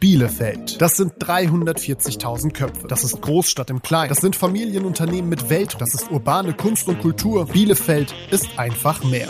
Bielefeld. 0.00 0.80
Das 0.80 0.96
sind 0.96 1.14
340.000 1.14 2.52
Köpfe. 2.52 2.86
Das 2.86 3.02
ist 3.02 3.20
Großstadt 3.20 3.68
im 3.70 3.82
Kleinen. 3.82 4.10
Das 4.10 4.18
sind 4.18 4.36
Familienunternehmen 4.36 5.28
mit 5.28 5.50
Welt. 5.50 5.76
Das 5.80 5.92
ist 5.92 6.12
urbane 6.12 6.54
Kunst 6.54 6.86
und 6.86 7.00
Kultur. 7.00 7.46
Bielefeld 7.46 8.14
ist 8.30 8.46
einfach 8.58 9.02
mehr. 9.02 9.28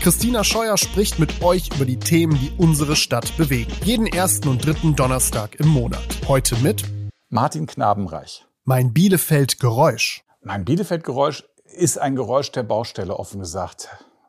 Christina 0.00 0.42
Scheuer 0.42 0.76
spricht 0.76 1.20
mit 1.20 1.40
euch 1.42 1.70
über 1.72 1.84
die 1.84 2.00
Themen, 2.00 2.36
die 2.36 2.50
unsere 2.58 2.96
Stadt 2.96 3.36
bewegen. 3.36 3.72
Jeden 3.84 4.08
ersten 4.08 4.48
und 4.48 4.66
dritten 4.66 4.96
Donnerstag 4.96 5.54
im 5.60 5.68
Monat. 5.68 6.18
Heute 6.26 6.56
mit 6.56 6.82
Martin 7.28 7.66
Knabenreich. 7.66 8.44
Mein 8.64 8.92
Bielefeld 8.92 9.60
Geräusch. 9.60 10.24
Mein 10.42 10.64
Bielefeld 10.64 11.04
Geräusch 11.04 11.44
ist 11.64 11.96
ein 11.96 12.16
Geräusch 12.16 12.50
der 12.50 12.64
Baustelle, 12.64 13.16
offen 13.16 13.38
gesagt. 13.38 13.88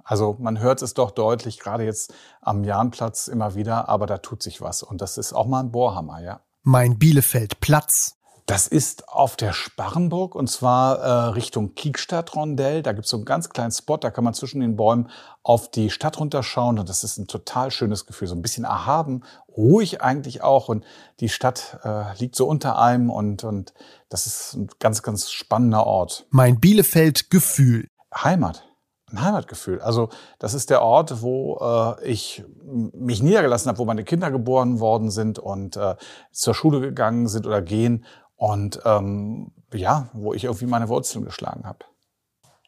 Also 0.09 0.37
man 0.39 0.59
hört 0.59 0.81
es 0.81 0.95
doch 0.95 1.11
deutlich, 1.11 1.59
gerade 1.59 1.83
jetzt 1.83 2.15
am 2.41 2.63
Jahnplatz 2.63 3.27
immer 3.27 3.53
wieder, 3.53 3.89
aber 3.89 4.07
da 4.07 4.17
tut 4.17 4.41
sich 4.41 4.59
was. 4.59 4.81
Und 4.81 5.01
das 5.01 5.19
ist 5.19 5.33
auch 5.33 5.45
mal 5.45 5.59
ein 5.59 5.71
Bohrhammer, 5.71 6.19
ja. 6.19 6.39
Mein 6.63 6.97
Bielefeld 6.97 7.59
Platz. 7.59 8.15
Das 8.47 8.65
ist 8.65 9.07
auf 9.07 9.35
der 9.35 9.53
Sparrenburg 9.53 10.33
und 10.33 10.49
zwar 10.49 10.97
äh, 10.97 11.11
Richtung 11.33 11.75
Kiekstadt-Rondell. 11.75 12.81
Da 12.81 12.93
gibt 12.93 13.05
es 13.05 13.11
so 13.11 13.17
einen 13.17 13.25
ganz 13.25 13.49
kleinen 13.49 13.71
Spot, 13.71 13.97
da 13.97 14.09
kann 14.09 14.23
man 14.23 14.33
zwischen 14.33 14.61
den 14.61 14.75
Bäumen 14.75 15.11
auf 15.43 15.69
die 15.69 15.91
Stadt 15.91 16.19
runterschauen 16.19 16.79
und 16.79 16.89
das 16.89 17.03
ist 17.03 17.19
ein 17.19 17.27
total 17.27 17.69
schönes 17.69 18.07
Gefühl. 18.07 18.27
So 18.27 18.33
ein 18.33 18.41
bisschen 18.41 18.63
erhaben, 18.63 19.21
ruhig 19.55 20.01
eigentlich 20.01 20.41
auch 20.41 20.69
und 20.69 20.85
die 21.19 21.29
Stadt 21.29 21.77
äh, 21.83 22.17
liegt 22.17 22.35
so 22.35 22.47
unter 22.47 22.79
einem 22.79 23.11
und, 23.11 23.43
und 23.43 23.75
das 24.09 24.25
ist 24.25 24.55
ein 24.55 24.69
ganz, 24.79 25.03
ganz 25.03 25.29
spannender 25.29 25.85
Ort. 25.85 26.25
Mein 26.31 26.59
Bielefeld 26.59 27.29
Gefühl. 27.29 27.89
Heimat 28.11 28.68
ein 29.11 29.21
Heimatgefühl. 29.21 29.81
Also 29.81 30.09
das 30.39 30.53
ist 30.53 30.69
der 30.69 30.81
Ort, 30.81 31.21
wo 31.21 31.57
äh, 31.61 32.05
ich 32.05 32.43
mich 32.63 33.21
niedergelassen 33.21 33.69
habe, 33.69 33.79
wo 33.79 33.85
meine 33.85 34.03
Kinder 34.03 34.31
geboren 34.31 34.79
worden 34.79 35.11
sind 35.11 35.39
und 35.39 35.77
äh, 35.77 35.95
zur 36.31 36.53
Schule 36.53 36.79
gegangen 36.81 37.27
sind 37.27 37.47
oder 37.47 37.61
gehen 37.61 38.05
und 38.35 38.79
ähm, 38.85 39.51
ja, 39.73 40.09
wo 40.13 40.33
ich 40.33 40.45
irgendwie 40.45 40.65
meine 40.65 40.89
Wurzeln 40.89 41.25
geschlagen 41.25 41.65
habe. 41.65 41.79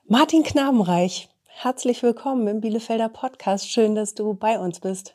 Martin 0.06 0.44
Knabenreich, 0.44 1.30
herzlich 1.46 2.04
willkommen 2.04 2.48
im 2.48 2.62
Bielefelder 2.62 3.10
Podcast. 3.10 3.70
Schön, 3.70 3.96
dass 3.96 4.14
du 4.14 4.34
bei 4.34 4.60
uns 4.60 4.80
bist. 4.80 5.14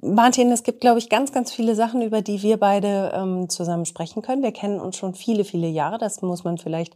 Martin, 0.00 0.52
es 0.52 0.64
gibt, 0.64 0.82
glaube 0.82 0.98
ich, 0.98 1.08
ganz, 1.08 1.32
ganz 1.32 1.50
viele 1.50 1.74
Sachen, 1.74 2.02
über 2.02 2.20
die 2.20 2.42
wir 2.42 2.58
beide 2.58 3.12
ähm, 3.14 3.48
zusammen 3.48 3.86
sprechen 3.86 4.20
können. 4.20 4.42
Wir 4.42 4.52
kennen 4.52 4.78
uns 4.78 4.96
schon 4.96 5.14
viele, 5.14 5.44
viele 5.44 5.66
Jahre. 5.66 5.96
Das 5.96 6.20
muss 6.20 6.44
man 6.44 6.58
vielleicht 6.58 6.94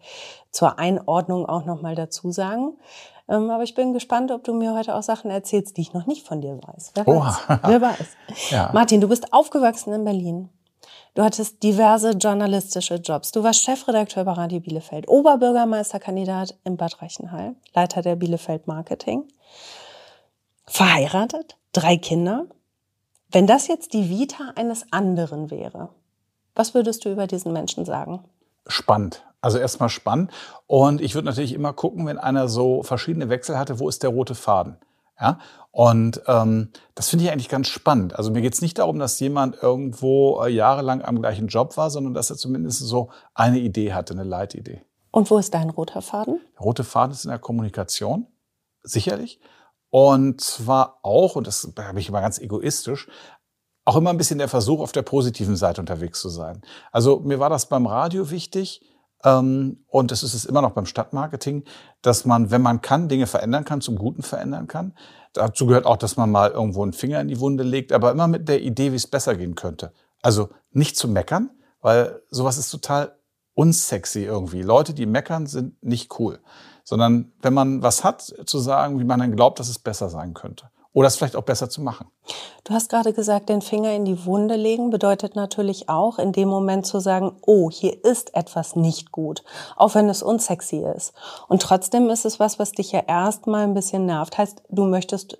zur 0.50 0.78
Einordnung 0.78 1.46
auch 1.46 1.64
nochmal 1.64 1.94
dazu 1.94 2.30
sagen. 2.30 2.76
Ähm, 3.28 3.50
aber 3.50 3.62
ich 3.62 3.74
bin 3.74 3.92
gespannt, 3.92 4.30
ob 4.30 4.44
du 4.44 4.54
mir 4.54 4.74
heute 4.74 4.94
auch 4.94 5.02
Sachen 5.02 5.30
erzählst, 5.30 5.76
die 5.76 5.82
ich 5.82 5.92
noch 5.92 6.06
nicht 6.06 6.26
von 6.26 6.40
dir 6.40 6.58
weiß. 6.66 6.92
Wer 6.94 7.06
weiß? 7.06 7.60
Wer 7.62 7.80
weiß? 7.80 8.06
ja. 8.50 8.70
Martin, 8.72 9.00
du 9.00 9.08
bist 9.08 9.32
aufgewachsen 9.32 9.92
in 9.92 10.04
Berlin. 10.04 10.48
Du 11.14 11.22
hattest 11.22 11.62
diverse 11.62 12.12
journalistische 12.12 12.94
Jobs. 12.94 13.32
Du 13.32 13.42
warst 13.42 13.62
Chefredakteur 13.62 14.24
bei 14.24 14.32
Radio 14.32 14.60
Bielefeld, 14.60 15.08
Oberbürgermeisterkandidat 15.08 16.56
in 16.64 16.76
Bad 16.76 17.02
Reichenhall, 17.02 17.56
Leiter 17.74 18.02
der 18.02 18.16
Bielefeld 18.16 18.66
Marketing, 18.66 19.24
verheiratet, 20.66 21.56
drei 21.72 21.96
Kinder. 21.96 22.46
Wenn 23.30 23.46
das 23.46 23.66
jetzt 23.66 23.92
die 23.94 24.08
Vita 24.08 24.52
eines 24.54 24.92
anderen 24.92 25.50
wäre, 25.50 25.90
was 26.54 26.74
würdest 26.74 27.04
du 27.04 27.10
über 27.10 27.26
diesen 27.26 27.52
Menschen 27.52 27.84
sagen? 27.84 28.24
Spannend. 28.68 29.24
Also 29.40 29.58
erstmal 29.58 29.88
spannend. 29.88 30.30
Und 30.66 31.00
ich 31.00 31.14
würde 31.14 31.26
natürlich 31.26 31.52
immer 31.52 31.72
gucken, 31.72 32.06
wenn 32.06 32.18
einer 32.18 32.48
so 32.48 32.82
verschiedene 32.82 33.28
Wechsel 33.28 33.58
hatte, 33.58 33.78
wo 33.80 33.88
ist 33.88 34.02
der 34.02 34.10
rote 34.10 34.34
Faden? 34.34 34.76
Ja? 35.20 35.38
Und 35.70 36.22
ähm, 36.26 36.70
das 36.94 37.08
finde 37.08 37.24
ich 37.24 37.30
eigentlich 37.30 37.48
ganz 37.48 37.68
spannend. 37.68 38.16
Also 38.16 38.30
mir 38.30 38.42
geht 38.42 38.54
es 38.54 38.62
nicht 38.62 38.78
darum, 38.78 38.98
dass 38.98 39.20
jemand 39.20 39.62
irgendwo 39.62 40.42
äh, 40.42 40.50
jahrelang 40.50 41.02
am 41.02 41.20
gleichen 41.20 41.48
Job 41.48 41.76
war, 41.76 41.90
sondern 41.90 42.14
dass 42.14 42.30
er 42.30 42.36
zumindest 42.36 42.80
so 42.80 43.10
eine 43.34 43.58
Idee 43.58 43.92
hatte, 43.92 44.14
eine 44.14 44.24
Leitidee. 44.24 44.82
Und 45.10 45.30
wo 45.30 45.38
ist 45.38 45.54
dein 45.54 45.70
roter 45.70 46.02
Faden? 46.02 46.40
Der 46.54 46.60
rote 46.60 46.84
Faden 46.84 47.12
ist 47.12 47.24
in 47.24 47.30
der 47.30 47.38
Kommunikation, 47.38 48.26
sicherlich. 48.82 49.40
Und 49.90 50.40
zwar 50.42 50.98
auch, 51.02 51.36
und 51.36 51.46
das 51.46 51.72
habe 51.78 52.00
ich 52.00 52.08
immer 52.08 52.20
ganz 52.20 52.38
egoistisch, 52.38 53.08
auch 53.88 53.96
immer 53.96 54.10
ein 54.10 54.18
bisschen 54.18 54.38
der 54.38 54.48
Versuch, 54.48 54.80
auf 54.80 54.92
der 54.92 55.00
positiven 55.00 55.56
Seite 55.56 55.80
unterwegs 55.80 56.20
zu 56.20 56.28
sein. 56.28 56.60
Also 56.92 57.20
mir 57.20 57.40
war 57.40 57.48
das 57.48 57.70
beim 57.70 57.86
Radio 57.86 58.30
wichtig, 58.30 58.82
ähm, 59.24 59.82
und 59.88 60.10
das 60.10 60.22
ist 60.22 60.34
es 60.34 60.44
immer 60.44 60.60
noch 60.60 60.72
beim 60.72 60.84
Stadtmarketing, 60.84 61.64
dass 62.02 62.26
man, 62.26 62.50
wenn 62.50 62.60
man 62.60 62.82
kann, 62.82 63.08
Dinge 63.08 63.26
verändern 63.26 63.64
kann, 63.64 63.80
zum 63.80 63.96
Guten 63.96 64.22
verändern 64.22 64.66
kann. 64.68 64.92
Dazu 65.32 65.66
gehört 65.66 65.86
auch, 65.86 65.96
dass 65.96 66.18
man 66.18 66.30
mal 66.30 66.50
irgendwo 66.50 66.82
einen 66.82 66.92
Finger 66.92 67.18
in 67.22 67.28
die 67.28 67.40
Wunde 67.40 67.64
legt, 67.64 67.92
aber 67.94 68.10
immer 68.10 68.28
mit 68.28 68.46
der 68.46 68.60
Idee, 68.60 68.92
wie 68.92 68.96
es 68.96 69.06
besser 69.06 69.34
gehen 69.34 69.54
könnte. 69.54 69.92
Also 70.20 70.50
nicht 70.70 70.98
zu 70.98 71.08
meckern, 71.08 71.48
weil 71.80 72.20
sowas 72.28 72.58
ist 72.58 72.68
total 72.68 73.16
unsexy 73.54 74.22
irgendwie. 74.22 74.60
Leute, 74.60 74.92
die 74.92 75.06
meckern, 75.06 75.46
sind 75.46 75.82
nicht 75.82 76.18
cool. 76.20 76.40
Sondern 76.84 77.32
wenn 77.40 77.54
man 77.54 77.82
was 77.82 78.04
hat, 78.04 78.34
zu 78.44 78.58
sagen, 78.58 79.00
wie 79.00 79.04
man 79.04 79.20
dann 79.20 79.34
glaubt, 79.34 79.58
dass 79.58 79.70
es 79.70 79.78
besser 79.78 80.10
sein 80.10 80.34
könnte. 80.34 80.70
Oder 80.94 81.08
es 81.08 81.16
vielleicht 81.16 81.36
auch 81.36 81.42
besser 81.42 81.68
zu 81.68 81.82
machen. 81.82 82.10
Du 82.64 82.72
hast 82.72 82.88
gerade 82.88 83.12
gesagt, 83.12 83.48
den 83.50 83.62
Finger 83.62 83.92
in 83.92 84.04
die 84.04 84.24
Wunde 84.24 84.56
legen 84.56 84.90
bedeutet 84.90 85.36
natürlich 85.36 85.88
auch, 85.88 86.18
in 86.18 86.32
dem 86.32 86.48
Moment 86.48 86.86
zu 86.86 86.98
sagen, 86.98 87.36
oh, 87.46 87.70
hier 87.70 88.04
ist 88.04 88.34
etwas 88.34 88.74
nicht 88.74 89.12
gut, 89.12 89.44
auch 89.76 89.94
wenn 89.94 90.08
es 90.08 90.22
unsexy 90.22 90.84
ist. 90.96 91.12
Und 91.46 91.62
trotzdem 91.62 92.08
ist 92.10 92.24
es 92.24 92.40
was, 92.40 92.58
was 92.58 92.72
dich 92.72 92.92
ja 92.92 93.00
erstmal 93.06 93.64
ein 93.64 93.74
bisschen 93.74 94.06
nervt. 94.06 94.38
Heißt, 94.38 94.62
du 94.70 94.84
möchtest 94.84 95.38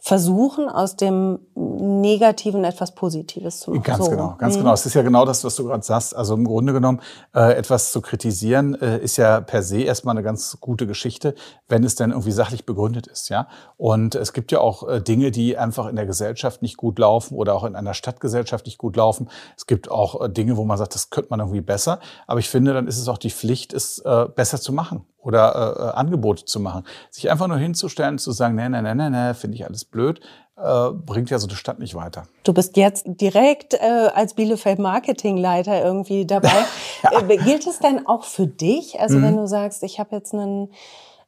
versuchen, 0.00 0.68
aus 0.68 0.96
dem 0.96 1.40
Negativen 1.54 2.64
etwas 2.64 2.94
Positives 2.94 3.60
zu 3.60 3.70
machen. 3.70 3.82
Ganz 3.82 4.04
so. 4.04 4.10
genau, 4.10 4.34
ganz 4.38 4.54
mhm. 4.54 4.60
genau. 4.60 4.72
Es 4.72 4.86
ist 4.86 4.94
ja 4.94 5.02
genau 5.02 5.24
das, 5.24 5.44
was 5.44 5.56
du 5.56 5.64
gerade 5.64 5.82
sagst. 5.82 6.16
Also 6.16 6.34
im 6.34 6.44
Grunde 6.44 6.72
genommen, 6.72 7.00
äh, 7.34 7.52
etwas 7.52 7.92
zu 7.92 8.00
kritisieren, 8.00 8.80
äh, 8.80 8.98
ist 8.98 9.18
ja 9.18 9.40
per 9.40 9.62
se 9.62 9.82
erstmal 9.82 10.14
eine 10.14 10.22
ganz 10.22 10.58
gute 10.60 10.86
Geschichte, 10.86 11.34
wenn 11.68 11.84
es 11.84 11.94
dann 11.94 12.10
irgendwie 12.10 12.32
sachlich 12.32 12.64
begründet 12.64 13.06
ist, 13.06 13.28
ja. 13.28 13.48
Und 13.76 14.14
es 14.14 14.32
gibt 14.32 14.52
ja 14.52 14.60
auch 14.60 14.88
äh, 14.88 15.00
Dinge, 15.00 15.30
die 15.30 15.58
einfach 15.58 15.86
in 15.86 15.96
der 15.96 16.06
Gesellschaft 16.06 16.62
nicht 16.62 16.76
gut 16.78 16.98
laufen 16.98 17.34
oder 17.34 17.54
auch 17.54 17.64
in 17.64 17.76
einer 17.76 17.94
Stadtgesellschaft 17.94 18.66
nicht 18.66 18.78
gut 18.78 18.96
laufen. 18.96 19.28
Es 19.56 19.66
gibt 19.66 19.90
auch 19.90 20.22
äh, 20.22 20.28
Dinge, 20.30 20.56
wo 20.56 20.64
man 20.64 20.78
sagt, 20.78 20.94
das 20.94 21.10
könnte 21.10 21.30
man 21.30 21.40
irgendwie 21.40 21.60
besser. 21.60 22.00
Aber 22.26 22.40
ich 22.40 22.48
finde, 22.48 22.72
dann 22.72 22.86
ist 22.86 22.98
es 22.98 23.08
auch 23.08 23.18
die 23.18 23.30
Pflicht, 23.30 23.74
es 23.74 23.98
äh, 23.98 24.26
besser 24.34 24.60
zu 24.60 24.72
machen 24.72 25.04
oder 25.22 25.54
äh, 25.54 25.82
äh, 25.82 25.90
Angebote 25.92 26.44
zu 26.44 26.60
machen. 26.60 26.84
Sich 27.10 27.30
einfach 27.30 27.46
nur 27.46 27.58
hinzustellen, 27.58 28.18
zu 28.18 28.32
sagen, 28.32 28.54
nee, 28.54 28.68
nee, 28.68 28.82
nee, 28.82 28.94
nee, 28.94 29.10
nee, 29.10 29.34
finde 29.34 29.56
ich 29.56 29.66
alles 29.66 29.84
blöd, 29.90 30.20
äh, 30.56 30.90
bringt 30.90 31.30
ja 31.30 31.38
so 31.38 31.46
eine 31.46 31.56
Stadt 31.56 31.78
nicht 31.78 31.94
weiter. 31.94 32.24
Du 32.44 32.52
bist 32.52 32.76
jetzt 32.76 33.04
direkt 33.06 33.74
äh, 33.74 34.10
als 34.14 34.34
Bielefeld 34.34 34.78
Marketingleiter 34.78 35.82
irgendwie 35.82 36.26
dabei. 36.26 36.52
ja. 37.02 37.20
äh, 37.20 37.36
gilt 37.38 37.66
es 37.66 37.78
denn 37.78 38.06
auch 38.06 38.24
für 38.24 38.46
dich? 38.46 39.00
Also 39.00 39.18
mhm. 39.18 39.22
wenn 39.22 39.36
du 39.36 39.46
sagst, 39.46 39.82
ich 39.82 39.98
habe 39.98 40.16
jetzt 40.16 40.34
einen 40.34 40.72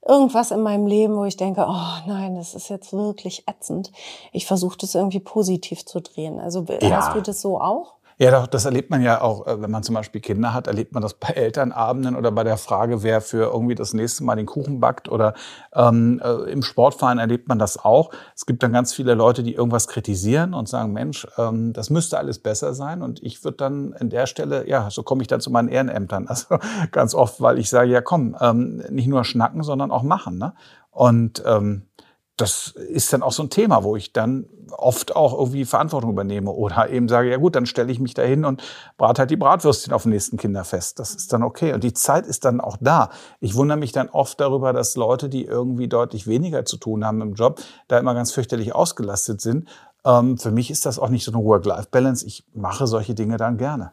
irgendwas 0.06 0.50
in 0.50 0.60
meinem 0.60 0.86
Leben, 0.86 1.16
wo 1.16 1.24
ich 1.24 1.36
denke, 1.36 1.64
oh 1.68 2.06
nein, 2.06 2.34
das 2.34 2.54
ist 2.54 2.68
jetzt 2.68 2.92
wirklich 2.92 3.44
ätzend. 3.48 3.92
Ich 4.32 4.46
versuche 4.46 4.76
das 4.78 4.94
irgendwie 4.94 5.20
positiv 5.20 5.86
zu 5.86 6.00
drehen. 6.00 6.40
Also 6.40 6.64
ja. 6.80 6.90
hast 6.96 7.14
du 7.14 7.20
das 7.20 7.40
so 7.40 7.60
auch? 7.60 7.94
Ja, 8.22 8.46
das 8.46 8.66
erlebt 8.66 8.88
man 8.88 9.02
ja 9.02 9.20
auch, 9.20 9.48
äh, 9.48 9.60
wenn 9.60 9.72
man 9.72 9.82
zum 9.82 9.96
Beispiel 9.96 10.20
Kinder 10.20 10.54
hat, 10.54 10.68
erlebt 10.68 10.92
man 10.92 11.02
das 11.02 11.14
bei 11.18 11.30
Elternabenden 11.30 12.14
oder 12.14 12.30
bei 12.30 12.44
der 12.44 12.56
Frage, 12.56 13.02
wer 13.02 13.20
für 13.20 13.50
irgendwie 13.52 13.74
das 13.74 13.94
nächste 13.94 14.22
Mal 14.22 14.36
den 14.36 14.46
Kuchen 14.46 14.78
backt 14.78 15.08
oder 15.08 15.34
ähm, 15.74 16.20
äh, 16.22 16.52
im 16.52 16.62
Sportverein 16.62 17.18
erlebt 17.18 17.48
man 17.48 17.58
das 17.58 17.84
auch. 17.84 18.12
Es 18.36 18.46
gibt 18.46 18.62
dann 18.62 18.72
ganz 18.72 18.94
viele 18.94 19.14
Leute, 19.14 19.42
die 19.42 19.54
irgendwas 19.54 19.88
kritisieren 19.88 20.54
und 20.54 20.68
sagen, 20.68 20.92
Mensch, 20.92 21.26
ähm, 21.36 21.72
das 21.72 21.90
müsste 21.90 22.16
alles 22.16 22.38
besser 22.38 22.74
sein. 22.74 23.02
Und 23.02 23.20
ich 23.24 23.42
würde 23.42 23.56
dann 23.56 23.92
in 23.94 24.08
der 24.08 24.28
Stelle, 24.28 24.68
ja, 24.68 24.88
so 24.88 25.02
komme 25.02 25.22
ich 25.22 25.26
dann 25.26 25.40
zu 25.40 25.50
meinen 25.50 25.68
Ehrenämtern. 25.68 26.28
Also 26.32 26.58
ganz 26.92 27.14
oft, 27.14 27.40
weil 27.42 27.58
ich 27.58 27.68
sage, 27.68 27.90
ja 27.90 28.00
komm, 28.00 28.36
ähm, 28.40 28.84
nicht 28.88 29.08
nur 29.08 29.24
schnacken, 29.24 29.64
sondern 29.64 29.90
auch 29.90 30.02
machen. 30.02 30.38
Ne? 30.38 30.54
Und 30.90 31.42
ähm, 31.44 31.88
das 32.36 32.68
ist 32.68 33.12
dann 33.12 33.22
auch 33.22 33.32
so 33.32 33.42
ein 33.42 33.50
Thema, 33.50 33.84
wo 33.84 33.96
ich 33.96 34.12
dann 34.12 34.46
oft 34.72 35.16
auch 35.16 35.32
irgendwie 35.38 35.64
Verantwortung 35.64 36.10
übernehme 36.10 36.50
oder 36.50 36.88
eben 36.90 37.08
sage, 37.08 37.30
ja 37.30 37.36
gut, 37.36 37.56
dann 37.56 37.66
stelle 37.66 37.92
ich 37.92 38.00
mich 38.00 38.14
da 38.14 38.22
hin 38.22 38.44
und 38.44 38.62
brate 38.96 39.20
halt 39.20 39.30
die 39.30 39.36
Bratwürstchen 39.36 39.92
auf 39.92 40.02
dem 40.02 40.12
nächsten 40.12 40.36
Kinderfest. 40.36 40.98
Das 40.98 41.14
ist 41.14 41.32
dann 41.32 41.42
okay. 41.42 41.72
Und 41.72 41.84
die 41.84 41.92
Zeit 41.92 42.26
ist 42.26 42.44
dann 42.44 42.60
auch 42.60 42.76
da. 42.80 43.10
Ich 43.40 43.54
wundere 43.54 43.78
mich 43.78 43.92
dann 43.92 44.08
oft 44.08 44.40
darüber, 44.40 44.72
dass 44.72 44.96
Leute, 44.96 45.28
die 45.28 45.44
irgendwie 45.44 45.88
deutlich 45.88 46.26
weniger 46.26 46.64
zu 46.64 46.76
tun 46.76 47.04
haben 47.04 47.20
im 47.20 47.34
Job, 47.34 47.60
da 47.88 47.98
immer 47.98 48.14
ganz 48.14 48.32
fürchterlich 48.32 48.74
ausgelastet 48.74 49.40
sind. 49.40 49.68
Ähm, 50.04 50.38
für 50.38 50.50
mich 50.50 50.70
ist 50.70 50.86
das 50.86 50.98
auch 50.98 51.08
nicht 51.08 51.24
so 51.24 51.32
eine 51.32 51.44
Work-Life-Balance. 51.44 52.26
Ich 52.26 52.44
mache 52.54 52.86
solche 52.86 53.14
Dinge 53.14 53.36
dann 53.36 53.58
gerne. 53.58 53.92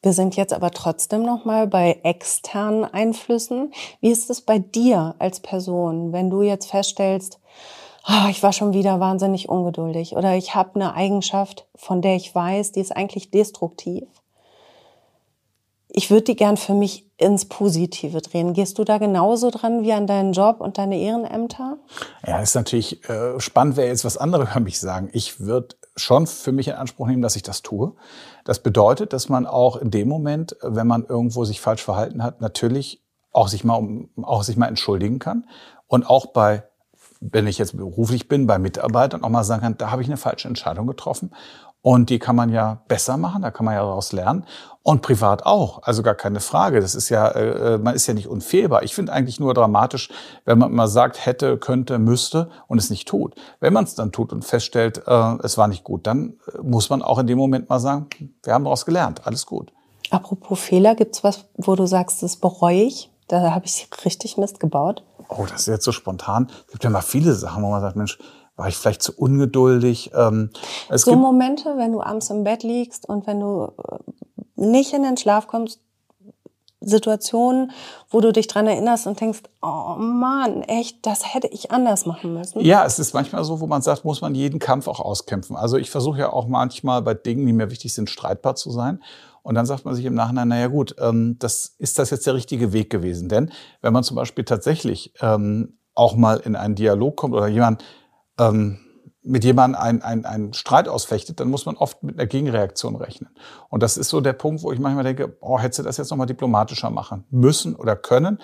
Wir 0.00 0.12
sind 0.12 0.36
jetzt 0.36 0.52
aber 0.52 0.70
trotzdem 0.70 1.22
noch 1.22 1.44
mal 1.44 1.66
bei 1.66 1.98
externen 2.04 2.84
Einflüssen. 2.84 3.72
Wie 4.00 4.10
ist 4.10 4.30
es 4.30 4.40
bei 4.40 4.60
dir 4.60 5.16
als 5.18 5.40
Person, 5.40 6.12
wenn 6.12 6.30
du 6.30 6.42
jetzt 6.42 6.70
feststellst, 6.70 7.40
oh, 8.08 8.28
ich 8.30 8.42
war 8.42 8.52
schon 8.52 8.72
wieder 8.72 9.00
wahnsinnig 9.00 9.48
ungeduldig 9.48 10.16
oder 10.16 10.34
ich 10.34 10.54
habe 10.54 10.76
eine 10.76 10.94
Eigenschaft, 10.94 11.66
von 11.74 12.02
der 12.02 12.16
ich 12.16 12.34
weiß, 12.34 12.72
die 12.72 12.80
ist 12.80 12.96
eigentlich 12.96 13.30
destruktiv. 13.30 14.04
Ich 15.90 16.10
würde 16.10 16.24
die 16.24 16.36
gern 16.36 16.56
für 16.56 16.74
mich 16.74 17.06
ins 17.16 17.46
Positive 17.46 18.20
drehen. 18.20 18.52
Gehst 18.52 18.78
du 18.78 18.84
da 18.84 18.98
genauso 18.98 19.50
dran 19.50 19.82
wie 19.82 19.92
an 19.92 20.06
deinen 20.06 20.32
Job 20.32 20.60
und 20.60 20.78
deine 20.78 20.98
Ehrenämter? 20.98 21.78
Ja, 22.26 22.40
ist 22.40 22.54
natürlich 22.54 23.08
äh, 23.08 23.40
spannend, 23.40 23.76
wer 23.76 23.86
jetzt 23.86 24.04
was 24.04 24.18
anderes 24.18 24.50
über 24.50 24.60
mich 24.60 24.78
sagen. 24.78 25.08
Ich 25.12 25.40
würde 25.40 25.76
schon 25.96 26.26
für 26.26 26.52
mich 26.52 26.68
in 26.68 26.74
Anspruch 26.74 27.06
nehmen, 27.06 27.22
dass 27.22 27.36
ich 27.36 27.42
das 27.42 27.62
tue. 27.62 27.94
Das 28.44 28.62
bedeutet, 28.62 29.12
dass 29.12 29.28
man 29.28 29.46
auch 29.46 29.76
in 29.76 29.90
dem 29.90 30.08
Moment, 30.08 30.56
wenn 30.62 30.86
man 30.86 31.04
irgendwo 31.04 31.44
sich 31.44 31.60
falsch 31.60 31.82
verhalten 31.82 32.22
hat, 32.22 32.40
natürlich 32.40 33.02
auch 33.32 33.48
sich 33.48 33.64
mal, 33.64 33.82
auch 34.22 34.42
sich 34.42 34.56
mal 34.56 34.68
entschuldigen 34.68 35.18
kann 35.18 35.46
und 35.86 36.08
auch 36.08 36.26
bei 36.26 36.64
wenn 37.20 37.46
ich 37.46 37.58
jetzt 37.58 37.76
beruflich 37.76 38.28
bin, 38.28 38.46
bei 38.46 38.58
Mitarbeitern 38.58 39.24
auch 39.24 39.28
mal 39.28 39.44
sagen 39.44 39.62
kann, 39.62 39.78
da 39.78 39.90
habe 39.90 40.02
ich 40.02 40.08
eine 40.08 40.16
falsche 40.16 40.48
Entscheidung 40.48 40.86
getroffen 40.86 41.30
und 41.80 42.10
die 42.10 42.18
kann 42.18 42.36
man 42.36 42.50
ja 42.50 42.82
besser 42.88 43.16
machen, 43.16 43.42
da 43.42 43.50
kann 43.50 43.64
man 43.64 43.74
ja 43.74 43.80
daraus 43.80 44.12
lernen. 44.12 44.44
Und 44.82 45.02
privat 45.02 45.44
auch, 45.44 45.82
also 45.82 46.02
gar 46.02 46.14
keine 46.14 46.40
Frage. 46.40 46.80
Das 46.80 46.94
ist 46.94 47.08
ja, 47.08 47.28
äh, 47.28 47.74
äh 47.74 47.78
man 47.78 47.94
ist 47.94 48.06
ja 48.06 48.14
nicht 48.14 48.26
unfehlbar. 48.26 48.82
Ich 48.82 48.94
finde 48.94 49.12
eigentlich 49.12 49.38
nur 49.38 49.52
dramatisch, 49.52 50.10
wenn 50.44 50.58
man 50.58 50.70
immer 50.70 50.88
sagt, 50.88 51.24
hätte, 51.24 51.58
könnte, 51.58 51.98
müsste 51.98 52.50
und 52.68 52.78
es 52.78 52.90
nicht 52.90 53.06
tut. 53.06 53.34
Wenn 53.60 53.72
man 53.72 53.84
es 53.84 53.94
dann 53.94 54.12
tut 54.12 54.32
und 54.32 54.44
feststellt, 54.44 55.02
äh, 55.06 55.36
es 55.42 55.58
war 55.58 55.68
nicht 55.68 55.84
gut, 55.84 56.06
dann 56.06 56.38
äh, 56.52 56.62
muss 56.62 56.90
man 56.90 57.02
auch 57.02 57.18
in 57.18 57.26
dem 57.26 57.38
Moment 57.38 57.68
mal 57.68 57.80
sagen, 57.80 58.08
wir 58.42 58.54
haben 58.54 58.64
daraus 58.64 58.86
gelernt, 58.86 59.26
alles 59.26 59.46
gut. 59.46 59.72
Apropos 60.10 60.58
Fehler, 60.58 60.94
gibt's 60.94 61.22
was, 61.22 61.44
wo 61.56 61.76
du 61.76 61.86
sagst, 61.86 62.22
das 62.22 62.36
bereue 62.36 62.82
ich? 62.82 63.10
Da 63.28 63.52
habe 63.54 63.66
ich 63.66 63.88
richtig 64.04 64.38
Mist 64.38 64.58
gebaut. 64.58 65.04
Oh, 65.28 65.46
das 65.48 65.62
ist 65.62 65.66
jetzt 65.66 65.84
so 65.84 65.92
spontan. 65.92 66.48
Es 66.66 66.72
gibt 66.72 66.84
ja 66.84 66.90
mal 66.90 67.02
viele 67.02 67.34
Sachen, 67.34 67.62
wo 67.62 67.70
man 67.70 67.80
sagt, 67.80 67.96
Mensch, 67.96 68.18
war 68.56 68.68
ich 68.68 68.76
vielleicht 68.76 69.02
zu 69.02 69.12
ungeduldig? 69.16 70.10
Ähm, 70.14 70.50
es 70.88 71.02
so 71.02 71.14
Momente, 71.14 71.76
wenn 71.76 71.92
du 71.92 72.02
abends 72.02 72.28
im 72.30 72.44
Bett 72.44 72.64
liegst 72.64 73.08
und 73.08 73.26
wenn 73.26 73.40
du 73.40 73.72
äh, 73.78 73.98
nicht 74.56 74.92
in 74.92 75.04
den 75.04 75.16
Schlaf 75.16 75.46
kommst, 75.46 75.80
Situationen, 76.88 77.70
wo 78.10 78.20
du 78.20 78.32
dich 78.32 78.46
dran 78.46 78.66
erinnerst 78.66 79.06
und 79.06 79.20
denkst, 79.20 79.40
oh 79.62 79.96
Mann, 79.98 80.62
echt, 80.62 81.06
das 81.06 81.34
hätte 81.34 81.48
ich 81.48 81.70
anders 81.70 82.06
machen 82.06 82.34
müssen. 82.34 82.60
Ja, 82.60 82.84
es 82.84 82.98
ist 82.98 83.14
manchmal 83.14 83.44
so, 83.44 83.60
wo 83.60 83.66
man 83.66 83.82
sagt, 83.82 84.04
muss 84.04 84.20
man 84.20 84.34
jeden 84.34 84.58
Kampf 84.58 84.88
auch 84.88 85.00
auskämpfen. 85.00 85.56
Also 85.56 85.76
ich 85.76 85.90
versuche 85.90 86.18
ja 86.18 86.32
auch 86.32 86.46
manchmal 86.46 87.02
bei 87.02 87.14
Dingen, 87.14 87.46
die 87.46 87.52
mir 87.52 87.70
wichtig 87.70 87.94
sind, 87.94 88.10
streitbar 88.10 88.56
zu 88.56 88.70
sein. 88.70 89.02
Und 89.42 89.54
dann 89.54 89.66
sagt 89.66 89.84
man 89.84 89.94
sich 89.94 90.04
im 90.04 90.14
Nachhinein, 90.14 90.48
naja 90.48 90.66
gut, 90.66 90.94
ähm, 90.98 91.36
das 91.38 91.74
ist 91.78 91.98
das 91.98 92.10
jetzt 92.10 92.26
der 92.26 92.34
richtige 92.34 92.72
Weg 92.72 92.90
gewesen. 92.90 93.28
Denn 93.28 93.50
wenn 93.80 93.92
man 93.92 94.04
zum 94.04 94.16
Beispiel 94.16 94.44
tatsächlich 94.44 95.14
ähm, 95.20 95.78
auch 95.94 96.16
mal 96.16 96.38
in 96.38 96.54
einen 96.54 96.74
Dialog 96.74 97.16
kommt 97.16 97.34
oder 97.34 97.48
jemand 97.48 97.82
ähm, 98.38 98.78
mit 99.28 99.44
jemandem 99.44 99.80
einen, 99.80 100.02
einen, 100.02 100.24
einen 100.24 100.52
Streit 100.54 100.88
ausfechtet, 100.88 101.38
dann 101.38 101.48
muss 101.48 101.66
man 101.66 101.76
oft 101.76 102.02
mit 102.02 102.18
einer 102.18 102.26
Gegenreaktion 102.26 102.96
rechnen. 102.96 103.30
Und 103.68 103.82
das 103.82 103.96
ist 103.96 104.08
so 104.08 104.20
der 104.20 104.32
Punkt, 104.32 104.62
wo 104.62 104.72
ich 104.72 104.78
manchmal 104.78 105.04
denke, 105.04 105.36
oh, 105.40 105.58
hättest 105.58 105.80
du 105.80 105.82
das 105.82 105.98
jetzt 105.98 106.10
nochmal 106.10 106.26
diplomatischer 106.26 106.90
machen 106.90 107.24
müssen 107.30 107.76
oder 107.76 107.94
können. 107.94 108.38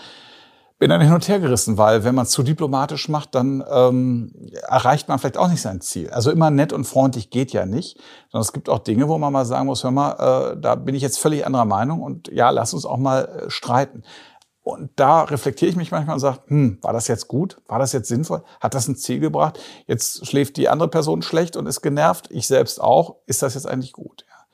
Bin 0.78 0.90
dann 0.90 1.00
hin 1.00 1.12
und 1.12 1.26
her 1.28 1.38
gerissen, 1.38 1.78
weil 1.78 2.04
wenn 2.04 2.16
man 2.16 2.24
es 2.24 2.32
zu 2.32 2.42
diplomatisch 2.42 3.08
macht, 3.08 3.34
dann 3.36 3.64
ähm, 3.70 4.50
erreicht 4.68 5.08
man 5.08 5.18
vielleicht 5.18 5.38
auch 5.38 5.48
nicht 5.48 5.62
sein 5.62 5.80
Ziel. 5.80 6.10
Also 6.10 6.30
immer 6.30 6.50
nett 6.50 6.72
und 6.72 6.84
freundlich 6.84 7.30
geht 7.30 7.52
ja 7.52 7.64
nicht, 7.64 7.96
sondern 8.30 8.42
es 8.42 8.52
gibt 8.52 8.68
auch 8.68 8.80
Dinge, 8.80 9.08
wo 9.08 9.16
man 9.16 9.32
mal 9.32 9.46
sagen 9.46 9.66
muss, 9.66 9.84
hör 9.84 9.92
mal, 9.92 10.52
äh, 10.52 10.60
da 10.60 10.74
bin 10.74 10.96
ich 10.96 11.02
jetzt 11.02 11.18
völlig 11.18 11.46
anderer 11.46 11.64
Meinung 11.64 12.02
und 12.02 12.28
ja, 12.28 12.50
lass 12.50 12.74
uns 12.74 12.84
auch 12.84 12.98
mal 12.98 13.24
äh, 13.24 13.50
streiten. 13.50 14.02
Und 14.64 14.92
da 14.96 15.24
reflektiere 15.24 15.70
ich 15.70 15.76
mich 15.76 15.90
manchmal 15.90 16.14
und 16.14 16.20
sage, 16.20 16.38
hm, 16.46 16.78
war 16.80 16.94
das 16.94 17.06
jetzt 17.06 17.28
gut? 17.28 17.60
War 17.68 17.78
das 17.78 17.92
jetzt 17.92 18.08
sinnvoll? 18.08 18.42
Hat 18.60 18.72
das 18.72 18.88
ein 18.88 18.96
Ziel 18.96 19.20
gebracht? 19.20 19.60
Jetzt 19.86 20.26
schläft 20.26 20.56
die 20.56 20.70
andere 20.70 20.88
Person 20.88 21.20
schlecht 21.20 21.58
und 21.58 21.66
ist 21.66 21.82
genervt, 21.82 22.28
ich 22.30 22.46
selbst 22.46 22.80
auch. 22.80 23.16
Ist 23.26 23.42
das 23.42 23.54
jetzt 23.54 23.66
eigentlich 23.66 23.92
gut? 23.92 24.24
Ja. 24.26 24.46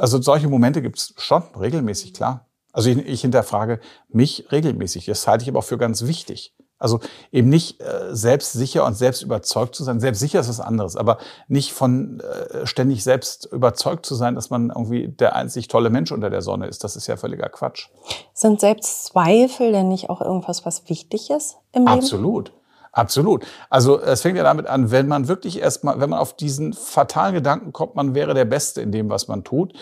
Also 0.00 0.20
solche 0.20 0.48
Momente 0.48 0.82
gibt 0.82 0.98
es 0.98 1.14
schon 1.16 1.44
regelmäßig, 1.54 2.12
klar. 2.12 2.48
Also 2.72 2.90
ich, 2.90 2.98
ich 2.98 3.20
hinterfrage 3.20 3.78
mich 4.08 4.50
regelmäßig. 4.50 5.06
Das 5.06 5.28
halte 5.28 5.44
ich 5.44 5.48
aber 5.48 5.60
auch 5.60 5.64
für 5.64 5.78
ganz 5.78 6.06
wichtig. 6.06 6.55
Also 6.78 7.00
eben 7.32 7.48
nicht 7.48 7.80
äh, 7.80 8.14
selbstsicher 8.14 8.84
und 8.84 8.94
selbst 8.94 9.22
überzeugt 9.22 9.74
zu 9.74 9.82
sein. 9.82 9.98
Selbstsicher 9.98 10.40
ist 10.40 10.48
was 10.48 10.60
anderes, 10.60 10.96
aber 10.96 11.18
nicht 11.48 11.72
von 11.72 12.20
äh, 12.20 12.66
ständig 12.66 13.02
selbst 13.02 13.46
überzeugt 13.46 14.04
zu 14.04 14.14
sein, 14.14 14.34
dass 14.34 14.50
man 14.50 14.68
irgendwie 14.68 15.08
der 15.08 15.34
einzig 15.34 15.68
tolle 15.68 15.88
Mensch 15.88 16.12
unter 16.12 16.28
der 16.28 16.42
Sonne 16.42 16.66
ist. 16.66 16.84
Das 16.84 16.96
ist 16.96 17.06
ja 17.06 17.16
völliger 17.16 17.48
Quatsch. 17.48 17.88
Sind 18.34 18.60
Selbstzweifel 18.60 19.72
denn 19.72 19.88
nicht 19.88 20.10
auch 20.10 20.20
irgendwas, 20.20 20.66
was 20.66 20.88
wichtig 20.88 21.30
ist 21.30 21.56
im 21.72 21.86
Leben? 21.86 21.98
Absolut. 21.98 22.52
Absolut. 22.92 23.44
Also 23.68 24.00
es 24.00 24.22
fängt 24.22 24.38
ja 24.38 24.42
damit 24.42 24.66
an, 24.66 24.90
wenn 24.90 25.06
man 25.06 25.28
wirklich 25.28 25.60
erstmal, 25.60 26.00
wenn 26.00 26.08
man 26.08 26.18
auf 26.18 26.34
diesen 26.34 26.72
fatalen 26.72 27.34
Gedanken 27.34 27.74
kommt, 27.74 27.94
man 27.94 28.14
wäre 28.14 28.32
der 28.32 28.46
Beste 28.46 28.80
in 28.80 28.90
dem, 28.90 29.10
was 29.10 29.28
man 29.28 29.44
tut, 29.44 29.74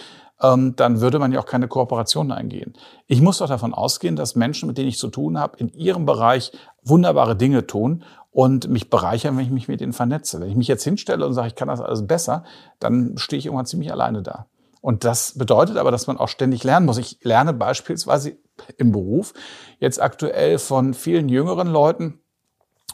ähm, 0.43 0.75
dann 0.75 1.01
würde 1.01 1.21
man 1.21 1.31
ja 1.33 1.41
auch 1.41 1.47
keine 1.47 1.69
Kooperation 1.69 2.33
eingehen. 2.33 2.75
Ich 3.07 3.21
muss 3.21 3.39
doch 3.39 3.49
davon 3.49 3.73
ausgehen, 3.73 4.17
dass 4.17 4.35
Menschen, 4.35 4.67
mit 4.67 4.79
denen 4.79 4.89
ich 4.89 4.99
zu 4.99 5.09
tun 5.09 5.39
habe, 5.39 5.57
in 5.59 5.73
ihrem 5.73 6.07
Bereich 6.07 6.51
wunderbare 6.85 7.37
Dinge 7.37 7.67
tun 7.67 8.05
und 8.31 8.69
mich 8.69 8.91
bereichern, 8.91 9.37
wenn 9.37 9.45
ich 9.45 9.51
mich 9.51 9.69
mit 9.69 9.81
ihnen 9.81 9.93
vernetze. 9.93 10.41
Wenn 10.41 10.51
ich 10.51 10.57
mich 10.57 10.69
jetzt 10.69 10.85
hinstelle 10.85 11.27
und 11.27 11.33
sage, 11.33 11.49
ich 11.49 11.55
kann 11.55 11.69
das 11.69 11.81
alles 11.81 12.07
besser, 12.07 12.45
dann 12.79 13.17
stehe 13.17 13.39
ich 13.39 13.47
irgendwann 13.47 13.67
ziemlich 13.67 13.93
alleine 13.93 14.23
da. 14.23 14.47
Und 14.81 15.05
das 15.05 15.39
bedeutet 15.39 15.79
aber, 15.79 15.91
dass 15.91 16.07
man 16.07 16.19
auch 16.19 16.29
ständig 16.29 16.63
lernen 16.63 16.85
muss. 16.85 16.99
Ich 16.99 17.19
lerne 17.23 17.55
beispielsweise 17.55 18.37
im 18.77 18.93
Beruf 18.93 19.33
jetzt 19.79 20.01
aktuell 20.01 20.59
von 20.59 20.93
vielen 20.95 21.29
jüngeren 21.29 21.69
Leuten, 21.69 22.21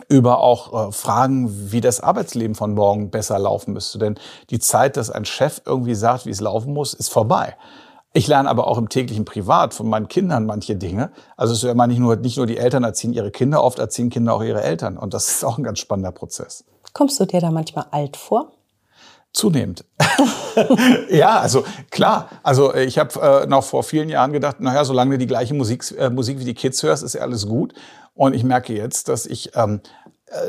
über 0.09 0.41
auch 0.41 0.89
äh, 0.89 0.93
Fragen, 0.93 1.73
wie 1.73 1.81
das 1.81 2.01
Arbeitsleben 2.01 2.55
von 2.55 2.75
morgen 2.75 3.11
besser 3.11 3.39
laufen 3.39 3.73
müsste. 3.73 3.99
Denn 3.99 4.19
die 4.51 4.59
Zeit, 4.59 4.97
dass 4.97 5.11
ein 5.11 5.25
Chef 5.25 5.63
irgendwie 5.67 5.95
sagt, 5.95 6.27
wie 6.27 6.31
es 6.31 6.41
laufen 6.41 6.73
muss, 6.73 6.95
ist 6.95 7.09
vorbei. 7.09 7.57
Ich 8.13 8.27
lerne 8.27 8.49
aber 8.49 8.67
auch 8.67 8.79
im 8.79 8.89
täglichen 8.89 9.25
Privat 9.25 9.73
von 9.73 9.89
meinen 9.89 10.09
Kindern 10.09 10.45
manche 10.45 10.75
Dinge. 10.75 11.13
Also 11.37 11.53
es 11.53 11.61
ist 11.61 11.65
ja 11.65 11.71
immer 11.71 11.87
nicht 11.87 12.01
nur, 12.01 12.17
nicht 12.17 12.37
nur 12.37 12.47
die 12.47 12.59
Eltern 12.59 12.83
erziehen 12.83 13.13
ihre 13.13 13.31
Kinder, 13.31 13.63
oft 13.63 13.79
erziehen 13.79 14.11
Kinder 14.11 14.35
auch 14.35 14.43
ihre 14.43 14.63
Eltern. 14.63 14.99
Und 14.99 15.15
das 15.15 15.31
ist 15.31 15.45
auch 15.45 15.59
ein 15.59 15.65
ganz 15.65 15.79
spannender 15.79 16.11
Prozess. 16.11 16.65
Kommst 16.93 17.21
du 17.21 17.25
dir 17.25 17.41
da 17.41 17.53
manchmal 17.53 17.87
alt 17.93 18.17
vor? 18.17 18.53
Zunehmend. 19.33 19.85
ja, 21.11 21.39
also 21.39 21.65
klar. 21.91 22.29
Also 22.43 22.75
ich 22.75 22.99
habe 22.99 23.45
äh, 23.45 23.47
noch 23.47 23.63
vor 23.63 23.85
vielen 23.85 24.09
Jahren 24.09 24.33
gedacht, 24.33 24.59
naja, 24.59 24.85
solange 24.85 25.13
du 25.13 25.19
die 25.19 25.29
gleiche 25.29 25.55
Musik, 25.55 25.85
äh, 25.97 26.11
Musik 26.11 26.41
wie 26.41 26.45
die 26.45 26.55
Kids 26.55 26.83
hörst, 26.83 27.05
ist 27.05 27.15
ja 27.15 27.21
alles 27.21 27.47
gut. 27.47 27.75
Und 28.15 28.35
ich 28.35 28.43
merke 28.43 28.75
jetzt, 28.75 29.09
dass 29.09 29.25
ich 29.25 29.53
ähm, 29.55 29.81
äh, 29.85 30.00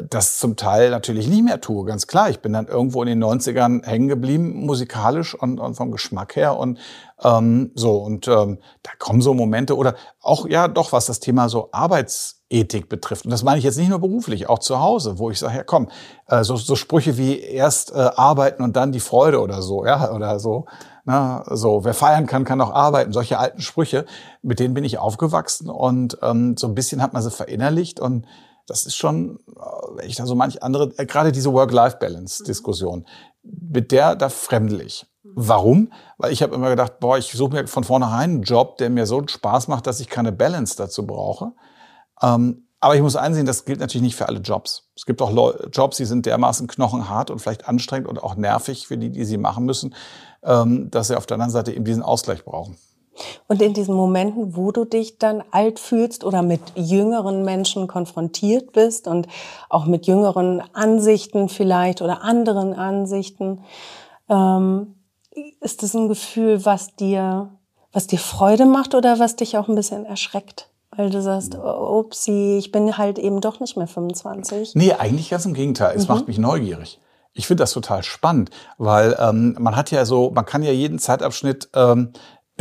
das 0.10 0.38
zum 0.38 0.58
Teil 0.58 0.92
natürlich 0.92 1.28
nicht 1.28 1.44
mehr 1.44 1.60
tue. 1.60 1.86
Ganz 1.86 2.06
klar, 2.06 2.30
ich 2.30 2.40
bin 2.40 2.54
dann 2.54 2.68
irgendwo 2.68 3.02
in 3.02 3.08
den 3.08 3.24
90ern 3.24 3.84
hängen 3.84 4.08
geblieben, 4.08 4.66
musikalisch 4.66 5.34
und, 5.34 5.60
und 5.60 5.74
vom 5.74 5.92
Geschmack 5.92 6.36
her. 6.36 6.58
Und 6.58 6.78
ähm, 7.24 7.72
so, 7.74 7.98
und 7.98 8.28
ähm, 8.28 8.60
da 8.84 8.92
kommen 9.00 9.22
so 9.22 9.34
Momente 9.34 9.76
oder 9.76 9.96
auch, 10.22 10.48
ja, 10.48 10.68
doch, 10.68 10.92
was 10.92 11.08
das 11.08 11.20
Thema 11.20 11.50
so 11.50 11.70
Arbeitsethik 11.72 12.90
betrifft. 12.90 13.26
Und 13.26 13.32
das 13.32 13.44
meine 13.44 13.58
ich 13.58 13.64
jetzt 13.64 13.78
nicht 13.78 13.90
nur 13.90 14.00
beruflich, 14.00 14.48
auch 14.50 14.60
zu 14.60 14.80
Hause, 14.80 15.18
wo 15.18 15.32
ich 15.32 15.40
sage, 15.40 15.58
ja 15.58 15.64
komm, 15.64 15.90
äh, 16.28 16.44
so, 16.44 16.58
so 16.58 16.76
Sprüche 16.76 17.18
wie 17.18 17.40
erst 17.40 17.92
äh, 17.92 18.10
arbeiten 18.16 18.62
und 18.62 18.76
dann 18.76 18.92
die 18.92 19.00
Freude 19.00 19.42
oder 19.42 19.64
so, 19.64 19.86
ja, 19.86 20.12
oder 20.12 20.40
so. 20.40 20.66
Na, 21.06 21.44
so, 21.50 21.84
wer 21.84 21.96
feiern 21.96 22.28
kann, 22.28 22.44
kann 22.44 22.62
auch 22.62 22.72
arbeiten. 22.72 23.12
Solche 23.12 23.40
alten 23.40 23.62
Sprüche, 23.62 24.06
mit 24.44 24.60
denen 24.60 24.76
bin 24.76 24.84
ich 24.84 25.00
aufgewachsen 25.00 25.72
und 25.72 26.20
ähm, 26.22 26.56
so 26.56 26.68
ein 26.68 26.76
bisschen 26.76 27.02
hat 27.02 27.14
man 27.14 27.24
sie 27.24 27.32
verinnerlicht 27.32 28.00
und 28.00 28.28
das 28.68 28.86
ist 28.86 28.96
schon, 28.96 29.40
äh, 29.48 29.62
wenn 29.96 30.10
ich 30.10 30.16
da 30.16 30.26
so 30.26 30.36
manch 30.36 30.64
andere, 30.64 30.94
äh, 30.98 31.06
gerade 31.06 31.32
diese 31.32 31.54
Work-Life-Balance-Diskussion, 31.54 33.06
mit 33.44 33.92
der, 33.92 34.16
da 34.16 34.30
fremdel 34.30 34.82
ich. 34.82 35.06
Warum? 35.24 35.92
Weil 36.18 36.32
ich 36.32 36.44
habe 36.44 36.56
immer 36.56 36.70
gedacht, 36.70 37.00
boah, 37.00 37.18
ich 37.18 37.32
suche 37.32 37.54
mir 37.54 37.68
von 37.68 37.84
vornherein 37.84 38.32
einen 38.32 38.42
Job, 38.44 38.78
der 38.78 38.90
mir 38.90 39.06
so 39.06 39.24
Spaß 39.26 39.68
macht, 39.68 39.88
dass 39.88 40.00
ich 40.00 40.10
keine 40.10 40.32
Balance 40.32 40.76
dazu 40.76 41.06
brauche. 41.06 41.54
Ähm, 42.22 42.68
aber 42.80 42.96
ich 42.96 43.02
muss 43.02 43.16
einsehen, 43.16 43.46
das 43.46 43.66
gilt 43.66 43.80
natürlich 43.80 44.02
nicht 44.02 44.16
für 44.16 44.28
alle 44.28 44.40
Jobs. 44.40 44.90
Es 44.96 45.06
gibt 45.06 45.22
auch 45.22 45.32
Jobs, 45.72 45.98
die 45.98 46.06
sind 46.06 46.26
dermaßen 46.26 46.68
knochenhart 46.68 47.30
und 47.30 47.40
vielleicht 47.40 47.68
anstrengend 47.68 48.08
und 48.08 48.22
auch 48.22 48.36
nervig 48.36 48.88
für 48.88 48.98
die, 48.98 49.12
die 49.12 49.24
sie 49.24 49.38
machen 49.38 49.66
müssen, 49.66 49.94
ähm, 50.44 50.90
dass 50.90 51.08
sie 51.08 51.16
auf 51.16 51.28
der 51.28 51.36
anderen 51.36 51.52
Seite 51.52 51.72
eben 51.74 51.86
diesen 51.86 52.02
Ausgleich 52.02 52.44
brauchen. 52.44 52.78
Und 53.48 53.62
in 53.62 53.74
diesen 53.74 53.96
Momenten, 53.96 54.56
wo 54.56 54.72
du 54.72 54.86
dich 54.86 55.18
dann 55.18 55.44
alt 55.52 55.80
fühlst 55.80 56.24
oder 56.24 56.42
mit 56.42 56.62
jüngeren 56.76 57.44
Menschen 57.44 57.88
konfrontiert 57.88 58.72
bist 58.72 59.08
und 59.08 59.28
auch 59.70 59.86
mit 59.86 60.08
jüngeren 60.08 60.64
Ansichten 60.74 61.50
vielleicht 61.50 62.02
oder 62.02 62.24
anderen 62.24 62.74
Ansichten, 62.74 63.64
ähm, 64.30 64.96
ist 65.60 65.84
das 65.84 65.94
ein 65.94 66.08
Gefühl, 66.08 66.66
was 66.66 66.96
dir, 66.96 67.50
was 67.92 68.08
dir 68.08 68.20
Freude 68.20 68.66
macht 68.66 68.96
oder 68.96 69.20
was 69.20 69.36
dich 69.36 69.58
auch 69.58 69.68
ein 69.68 69.76
bisschen 69.76 70.06
erschreckt? 70.06 70.70
Weil 70.96 71.10
du 71.10 71.22
sagst, 71.22 71.56
oh, 71.56 72.00
upsie, 72.00 72.58
ich 72.58 72.72
bin 72.72 72.98
halt 72.98 73.18
eben 73.18 73.40
doch 73.40 73.60
nicht 73.62 73.78
mehr 73.78 73.88
25. 73.88 74.76
Nee, 74.76 74.94
eigentlich 74.94 75.30
ganz 75.30 75.46
im 75.46 75.54
Gegenteil. 75.54 75.96
Es 75.96 76.08
mhm. 76.08 76.16
macht 76.16 76.28
mich 76.28 76.38
neugierig. 76.38 77.00
Ich 77.34 77.48
finde 77.48 77.64
das 77.64 77.72
total 77.72 78.04
spannend, 78.04 78.50
weil 78.78 79.16
ähm, 79.18 79.56
man 79.58 79.78
hat 79.78 79.90
ja 79.92 80.04
so, 80.04 80.32
man 80.32 80.46
kann 80.46 80.64
ja 80.64 80.72
jeden 80.72 81.00
Zeitabschnitt 81.00 81.70
ähm, 81.74 82.12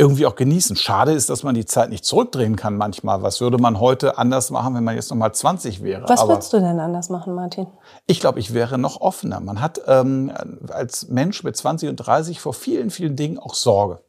irgendwie 0.01 0.25
auch 0.25 0.35
genießen. 0.35 0.75
Schade 0.77 1.11
ist, 1.11 1.29
dass 1.29 1.43
man 1.43 1.53
die 1.53 1.65
Zeit 1.65 1.91
nicht 1.91 2.03
zurückdrehen 2.05 2.55
kann 2.55 2.75
manchmal. 2.75 3.21
Was 3.21 3.39
würde 3.39 3.59
man 3.59 3.79
heute 3.79 4.17
anders 4.17 4.49
machen, 4.49 4.73
wenn 4.73 4.83
man 4.83 4.95
jetzt 4.95 5.11
noch 5.11 5.17
mal 5.17 5.31
20 5.31 5.83
wäre? 5.83 6.09
Was 6.09 6.21
Aber 6.21 6.33
würdest 6.33 6.51
du 6.53 6.59
denn 6.59 6.79
anders 6.79 7.09
machen, 7.09 7.35
Martin? 7.35 7.67
Ich 8.07 8.19
glaube, 8.19 8.39
ich 8.39 8.55
wäre 8.55 8.79
noch 8.79 8.99
offener. 8.99 9.39
Man 9.39 9.61
hat 9.61 9.79
ähm, 9.85 10.33
als 10.69 11.07
Mensch 11.09 11.43
mit 11.43 11.55
20 11.55 11.87
und 11.89 11.97
30 11.97 12.39
vor 12.39 12.55
vielen, 12.55 12.89
vielen 12.89 13.15
Dingen 13.15 13.37
auch 13.37 13.53
Sorge. 13.53 13.99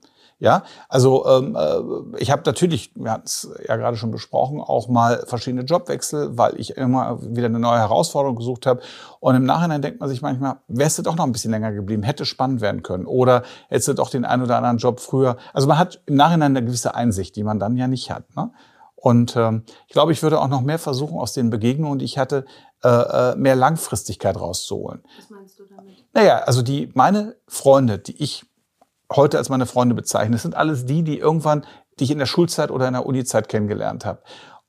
Ja, 0.43 0.65
also 0.89 1.25
ähm, 1.25 1.55
äh, 1.55 2.19
ich 2.19 2.33
habe 2.33 2.43
natürlich, 2.45 2.91
wir 2.97 3.13
hatten 3.13 3.27
es 3.27 3.49
ja 3.65 3.77
gerade 3.77 3.97
schon 3.97 4.11
besprochen, 4.11 4.61
auch 4.61 4.89
mal 4.89 5.23
verschiedene 5.29 5.63
Jobwechsel, 5.63 6.37
weil 6.37 6.59
ich 6.59 6.77
immer 6.77 7.21
wieder 7.23 7.47
eine 7.47 7.61
neue 7.61 7.79
Herausforderung 7.79 8.35
gesucht 8.35 8.67
habe. 8.67 8.81
Und 9.21 9.37
im 9.37 9.45
Nachhinein 9.45 9.83
denkt 9.83 10.01
man 10.01 10.09
sich 10.09 10.21
manchmal, 10.21 10.57
wärst 10.67 10.99
du 10.99 11.03
doch 11.03 11.15
noch 11.15 11.27
ein 11.27 11.31
bisschen 11.31 11.53
länger 11.53 11.71
geblieben, 11.71 12.03
hätte 12.03 12.25
spannend 12.25 12.61
werden 12.61 12.83
können. 12.83 13.07
Oder 13.07 13.45
hättest 13.69 13.87
du 13.87 13.93
doch 13.93 14.11
den 14.11 14.25
einen 14.25 14.43
oder 14.43 14.57
anderen 14.57 14.79
Job 14.79 14.99
früher. 14.99 15.37
Also 15.53 15.69
man 15.69 15.79
hat 15.79 16.03
im 16.07 16.17
Nachhinein 16.17 16.57
eine 16.57 16.67
gewisse 16.67 16.97
Einsicht, 16.97 17.37
die 17.37 17.45
man 17.45 17.61
dann 17.61 17.77
ja 17.77 17.87
nicht 17.87 18.11
hat. 18.11 18.35
Ne? 18.35 18.51
Und 18.97 19.37
ähm, 19.37 19.63
ich 19.87 19.93
glaube, 19.93 20.11
ich 20.11 20.25
würde 20.25 20.41
auch 20.41 20.49
noch 20.49 20.63
mehr 20.63 20.81
versuchen, 20.81 21.21
aus 21.21 21.35
den 21.35 21.51
Begegnungen, 21.51 22.01
die 22.01 22.05
ich 22.05 22.19
hatte, 22.19 22.47
äh, 22.83 22.89
äh 22.89 23.37
mehr 23.37 23.55
Langfristigkeit 23.55 24.37
rauszuholen. 24.37 25.05
Was 25.19 25.31
meinst 25.31 25.61
du 25.61 25.67
damit? 25.67 26.05
Naja, 26.13 26.39
also 26.39 26.63
die 26.63 26.91
meine 26.95 27.37
Freunde, 27.47 28.01
die 28.01 28.21
ich 28.21 28.45
heute 29.17 29.39
als 29.39 29.49
meine 29.49 29.67
Freunde 29.67 29.95
bezeichne. 29.95 30.33
Das 30.33 30.43
sind 30.43 30.57
alles 30.57 30.87
die, 30.87 31.03
die 31.03 31.19
irgendwann, 31.19 31.65
die 31.99 32.05
ich 32.05 32.11
in 32.11 32.19
der 32.19 32.27
Schulzeit 32.27 32.71
oder 32.71 32.87
in 32.87 32.95
der 32.95 33.07
Unizeit 33.07 33.49
kennengelernt 33.49 34.05
habe. 34.05 34.21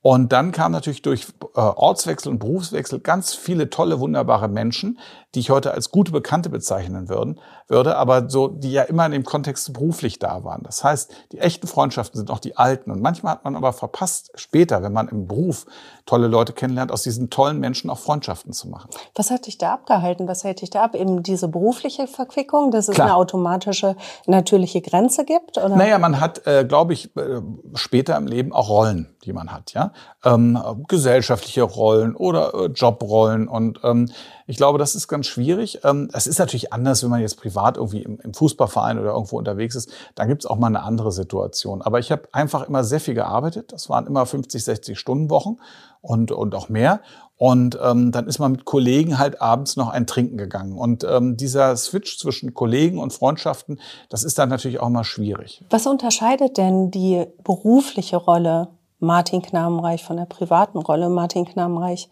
Und 0.06 0.32
dann 0.32 0.52
kam 0.52 0.72
natürlich 0.72 1.00
durch 1.00 1.28
äh, 1.56 1.60
Ortswechsel 1.60 2.30
und 2.30 2.38
Berufswechsel 2.38 3.00
ganz 3.00 3.32
viele 3.32 3.70
tolle, 3.70 4.00
wunderbare 4.00 4.48
Menschen, 4.48 4.98
die 5.34 5.40
ich 5.40 5.48
heute 5.48 5.72
als 5.72 5.90
gute 5.90 6.12
Bekannte 6.12 6.50
bezeichnen 6.50 7.08
würden, 7.08 7.40
würde, 7.68 7.96
aber 7.96 8.28
so, 8.28 8.48
die 8.48 8.70
ja 8.70 8.82
immer 8.82 9.06
in 9.06 9.12
dem 9.12 9.24
Kontext 9.24 9.72
beruflich 9.72 10.18
da 10.18 10.44
waren. 10.44 10.62
Das 10.62 10.84
heißt, 10.84 11.10
die 11.32 11.38
echten 11.38 11.66
Freundschaften 11.66 12.18
sind 12.18 12.30
auch 12.30 12.38
die 12.38 12.58
alten. 12.58 12.90
Und 12.90 13.00
manchmal 13.00 13.32
hat 13.32 13.44
man 13.44 13.56
aber 13.56 13.72
verpasst, 13.72 14.30
später, 14.34 14.82
wenn 14.82 14.92
man 14.92 15.08
im 15.08 15.26
Beruf 15.26 15.64
tolle 16.04 16.28
Leute 16.28 16.52
kennenlernt, 16.52 16.92
aus 16.92 17.02
diesen 17.02 17.30
tollen 17.30 17.58
Menschen 17.58 17.88
auch 17.88 17.98
Freundschaften 17.98 18.52
zu 18.52 18.68
machen. 18.68 18.90
Was 19.14 19.30
hat 19.30 19.46
dich 19.46 19.56
da 19.56 19.72
abgehalten? 19.72 20.28
Was 20.28 20.44
hält 20.44 20.60
dich 20.60 20.68
da 20.68 20.84
ab? 20.84 20.94
Eben 20.94 21.22
diese 21.22 21.48
berufliche 21.48 22.08
Verquickung, 22.08 22.70
dass 22.70 22.88
es 22.88 22.96
Klar. 22.96 23.06
eine 23.06 23.16
automatische, 23.16 23.96
natürliche 24.26 24.82
Grenze 24.82 25.24
gibt? 25.24 25.56
Oder? 25.56 25.76
Naja, 25.76 25.98
man 25.98 26.20
hat, 26.20 26.46
äh, 26.46 26.66
glaube 26.66 26.92
ich, 26.92 27.16
äh, 27.16 27.40
später 27.72 28.18
im 28.18 28.26
Leben 28.26 28.52
auch 28.52 28.68
Rollen, 28.68 29.13
die 29.24 29.32
man 29.32 29.52
hat, 29.52 29.72
ja. 29.74 29.92
Ähm, 30.24 30.58
gesellschaftliche 30.88 31.62
Rollen 31.62 32.14
oder 32.14 32.54
äh, 32.54 32.66
Jobrollen. 32.66 33.48
Und 33.48 33.80
ähm, 33.82 34.10
ich 34.46 34.56
glaube, 34.56 34.78
das 34.78 34.94
ist 34.94 35.08
ganz 35.08 35.26
schwierig. 35.26 35.80
Ähm, 35.84 36.08
es 36.12 36.26
ist 36.26 36.38
natürlich 36.38 36.72
anders, 36.72 37.02
wenn 37.02 37.10
man 37.10 37.20
jetzt 37.20 37.38
privat 37.38 37.76
irgendwie 37.76 38.02
im 38.02 38.34
Fußballverein 38.34 38.98
oder 38.98 39.12
irgendwo 39.12 39.38
unterwegs 39.38 39.74
ist. 39.74 39.90
Da 40.14 40.26
gibt's 40.26 40.46
auch 40.46 40.58
mal 40.58 40.68
eine 40.68 40.82
andere 40.82 41.12
Situation. 41.12 41.82
Aber 41.82 41.98
ich 41.98 42.12
habe 42.12 42.28
einfach 42.32 42.68
immer 42.68 42.84
sehr 42.84 43.00
viel 43.00 43.14
gearbeitet. 43.14 43.72
Das 43.72 43.88
waren 43.88 44.06
immer 44.06 44.26
50, 44.26 44.62
60 44.62 44.98
Stunden 44.98 45.30
Wochen 45.30 45.56
und, 46.00 46.30
und 46.30 46.54
auch 46.54 46.68
mehr. 46.68 47.00
Und 47.36 47.78
ähm, 47.82 48.12
dann 48.12 48.28
ist 48.28 48.38
man 48.38 48.52
mit 48.52 48.64
Kollegen 48.64 49.18
halt 49.18 49.42
abends 49.42 49.76
noch 49.76 49.88
ein 49.88 50.06
Trinken 50.06 50.36
gegangen. 50.36 50.78
Und 50.78 51.04
ähm, 51.04 51.36
dieser 51.36 51.76
Switch 51.76 52.18
zwischen 52.18 52.54
Kollegen 52.54 52.98
und 52.98 53.12
Freundschaften, 53.12 53.80
das 54.08 54.22
ist 54.22 54.38
dann 54.38 54.48
natürlich 54.48 54.80
auch 54.80 54.88
mal 54.88 55.04
schwierig. 55.04 55.64
Was 55.70 55.86
unterscheidet 55.86 56.58
denn 56.58 56.90
die 56.90 57.26
berufliche 57.42 58.16
Rolle 58.16 58.68
Martin 59.04 59.42
Knabenreich 59.42 60.04
von 60.04 60.16
der 60.16 60.26
privaten 60.26 60.78
Rolle 60.78 61.08
Martin 61.08 61.44
Knabenreich? 61.44 62.08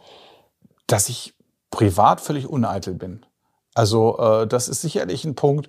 Dass 0.86 1.08
ich 1.08 1.34
privat 1.70 2.20
völlig 2.20 2.48
uneitel 2.48 2.94
bin. 2.94 3.24
Also 3.74 4.18
äh, 4.18 4.46
das 4.46 4.68
ist 4.68 4.82
sicherlich 4.82 5.24
ein 5.24 5.34
Punkt. 5.34 5.68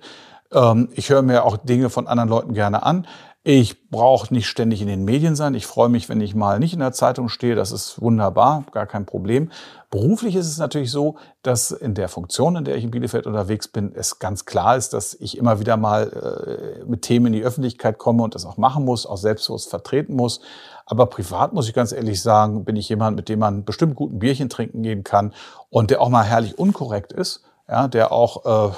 Ähm, 0.52 0.90
ich 0.92 1.10
höre 1.10 1.22
mir 1.22 1.44
auch 1.44 1.56
Dinge 1.56 1.90
von 1.90 2.06
anderen 2.06 2.28
Leuten 2.28 2.54
gerne 2.54 2.82
an. 2.82 3.06
Ich 3.46 3.90
brauche 3.90 4.32
nicht 4.32 4.48
ständig 4.48 4.80
in 4.80 4.88
den 4.88 5.04
Medien 5.04 5.36
sein. 5.36 5.54
Ich 5.54 5.66
freue 5.66 5.90
mich, 5.90 6.08
wenn 6.08 6.18
ich 6.22 6.34
mal 6.34 6.58
nicht 6.58 6.72
in 6.72 6.78
der 6.78 6.92
Zeitung 6.92 7.28
stehe. 7.28 7.54
Das 7.54 7.72
ist 7.72 8.00
wunderbar, 8.00 8.64
gar 8.72 8.86
kein 8.86 9.04
Problem. 9.04 9.50
Beruflich 9.90 10.34
ist 10.34 10.48
es 10.48 10.56
natürlich 10.56 10.90
so, 10.90 11.16
dass 11.42 11.70
in 11.70 11.92
der 11.92 12.08
Funktion, 12.08 12.56
in 12.56 12.64
der 12.64 12.76
ich 12.76 12.84
in 12.84 12.90
Bielefeld 12.90 13.26
unterwegs 13.26 13.68
bin, 13.68 13.92
es 13.94 14.18
ganz 14.18 14.46
klar 14.46 14.78
ist, 14.78 14.94
dass 14.94 15.12
ich 15.12 15.36
immer 15.36 15.60
wieder 15.60 15.76
mal 15.76 16.80
äh, 16.80 16.84
mit 16.86 17.02
Themen 17.02 17.26
in 17.26 17.32
die 17.34 17.42
Öffentlichkeit 17.42 17.98
komme 17.98 18.22
und 18.22 18.34
das 18.34 18.46
auch 18.46 18.56
machen 18.56 18.86
muss, 18.86 19.04
auch 19.04 19.18
selbstbewusst 19.18 19.68
vertreten 19.68 20.16
muss. 20.16 20.40
Aber 20.86 21.04
privat 21.04 21.52
muss 21.52 21.68
ich 21.68 21.74
ganz 21.74 21.92
ehrlich 21.92 22.22
sagen, 22.22 22.64
bin 22.64 22.76
ich 22.76 22.88
jemand, 22.88 23.14
mit 23.14 23.28
dem 23.28 23.40
man 23.40 23.66
bestimmt 23.66 23.94
guten 23.94 24.20
Bierchen 24.20 24.48
trinken 24.48 24.82
gehen 24.82 25.04
kann 25.04 25.34
und 25.68 25.90
der 25.90 26.00
auch 26.00 26.08
mal 26.08 26.24
herrlich 26.24 26.58
unkorrekt 26.58 27.12
ist, 27.12 27.42
ja, 27.68 27.88
der 27.88 28.10
auch 28.10 28.70
äh, 28.70 28.74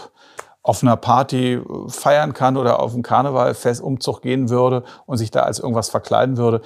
auf 0.66 0.82
einer 0.82 0.96
Party 0.96 1.60
feiern 1.86 2.32
kann 2.32 2.56
oder 2.56 2.80
auf 2.80 2.92
einen 2.92 3.04
Karnevalfestumzug 3.04 4.20
gehen 4.20 4.50
würde 4.50 4.82
und 5.06 5.16
sich 5.16 5.30
da 5.30 5.44
als 5.44 5.60
irgendwas 5.60 5.90
verkleiden 5.90 6.38
würde 6.38 6.60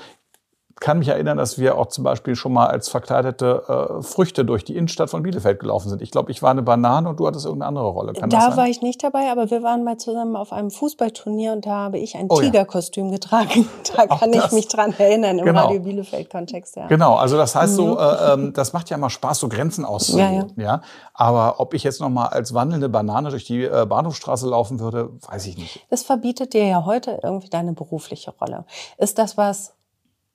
kann 0.79 0.99
mich 0.99 1.09
erinnern, 1.09 1.37
dass 1.37 1.59
wir 1.59 1.77
auch 1.77 1.87
zum 1.87 2.05
Beispiel 2.05 2.37
schon 2.37 2.53
mal 2.53 2.67
als 2.67 2.89
verkleidete 2.89 3.99
äh, 3.99 4.03
Früchte 4.03 4.45
durch 4.45 4.65
die 4.65 4.77
Innenstadt 4.77 5.11
von 5.11 5.23
Bielefeld 5.23 5.61
gelaufen 5.61 5.89
sind. 5.89 6.01
Ich 6.01 6.11
glaube, 6.11 6.31
ich 6.31 6.43
war 6.43 6.51
eine 6.51 6.63
Banane 6.63 7.09
und 7.09 7.21
du 7.21 7.27
hattest 7.27 7.45
irgendeine 7.45 7.69
andere 7.69 7.89
Rolle. 7.89 8.13
Kann 8.13 8.31
da 8.31 8.57
war 8.57 8.67
ich 8.67 8.81
nicht 8.81 9.03
dabei, 9.03 9.31
aber 9.31 9.51
wir 9.51 9.63
waren 9.63 9.85
mal 9.85 9.99
zusammen 9.99 10.37
auf 10.37 10.53
einem 10.53 10.71
Fußballturnier 10.71 11.53
und 11.53 11.67
da 11.67 11.71
habe 11.71 11.99
ich 11.99 12.17
ein 12.17 12.27
oh, 12.29 12.41
Tigerkostüm 12.41 13.07
ja. 13.07 13.13
getragen. 13.13 13.69
Da 13.97 14.07
kann 14.07 14.33
ich 14.33 14.53
mich 14.53 14.69
dran 14.69 14.95
erinnern 14.97 15.39
im 15.39 15.45
genau. 15.45 15.67
Radio 15.67 15.81
Bielefeld-Kontext. 15.81 16.77
Ja. 16.77 16.87
Genau, 16.87 17.17
also 17.17 17.37
das 17.37 17.55
heißt 17.55 17.75
so, 17.75 17.95
mhm. 17.95 17.99
äh, 17.99 18.33
ähm, 18.33 18.53
das 18.53 18.73
macht 18.73 18.89
ja 18.89 18.97
mal 18.97 19.11
Spaß, 19.11 19.41
so 19.41 19.49
Grenzen 19.49 19.85
auszuloten. 19.85 20.53
Ja, 20.57 20.63
ja. 20.63 20.75
ja, 20.75 20.83
Aber 21.13 21.59
ob 21.59 21.75
ich 21.75 21.83
jetzt 21.83 22.01
noch 22.01 22.09
mal 22.09 22.27
als 22.27 22.55
wandelnde 22.55 22.89
Banane 22.89 23.31
durch 23.31 23.45
die 23.45 23.65
äh, 23.65 23.87
Bahnhofstraße 23.87 24.49
laufen 24.49 24.81
würde, 24.81 25.11
weiß 25.29 25.47
ich 25.47 25.59
nicht. 25.59 25.87
Das 25.91 26.03
verbietet 26.03 26.55
dir 26.55 26.67
ja 26.67 26.85
heute 26.85 27.21
irgendwie 27.23 27.49
deine 27.49 27.73
berufliche 27.73 28.33
Rolle. 28.41 28.65
Ist 28.97 29.19
das 29.19 29.37
was, 29.37 29.75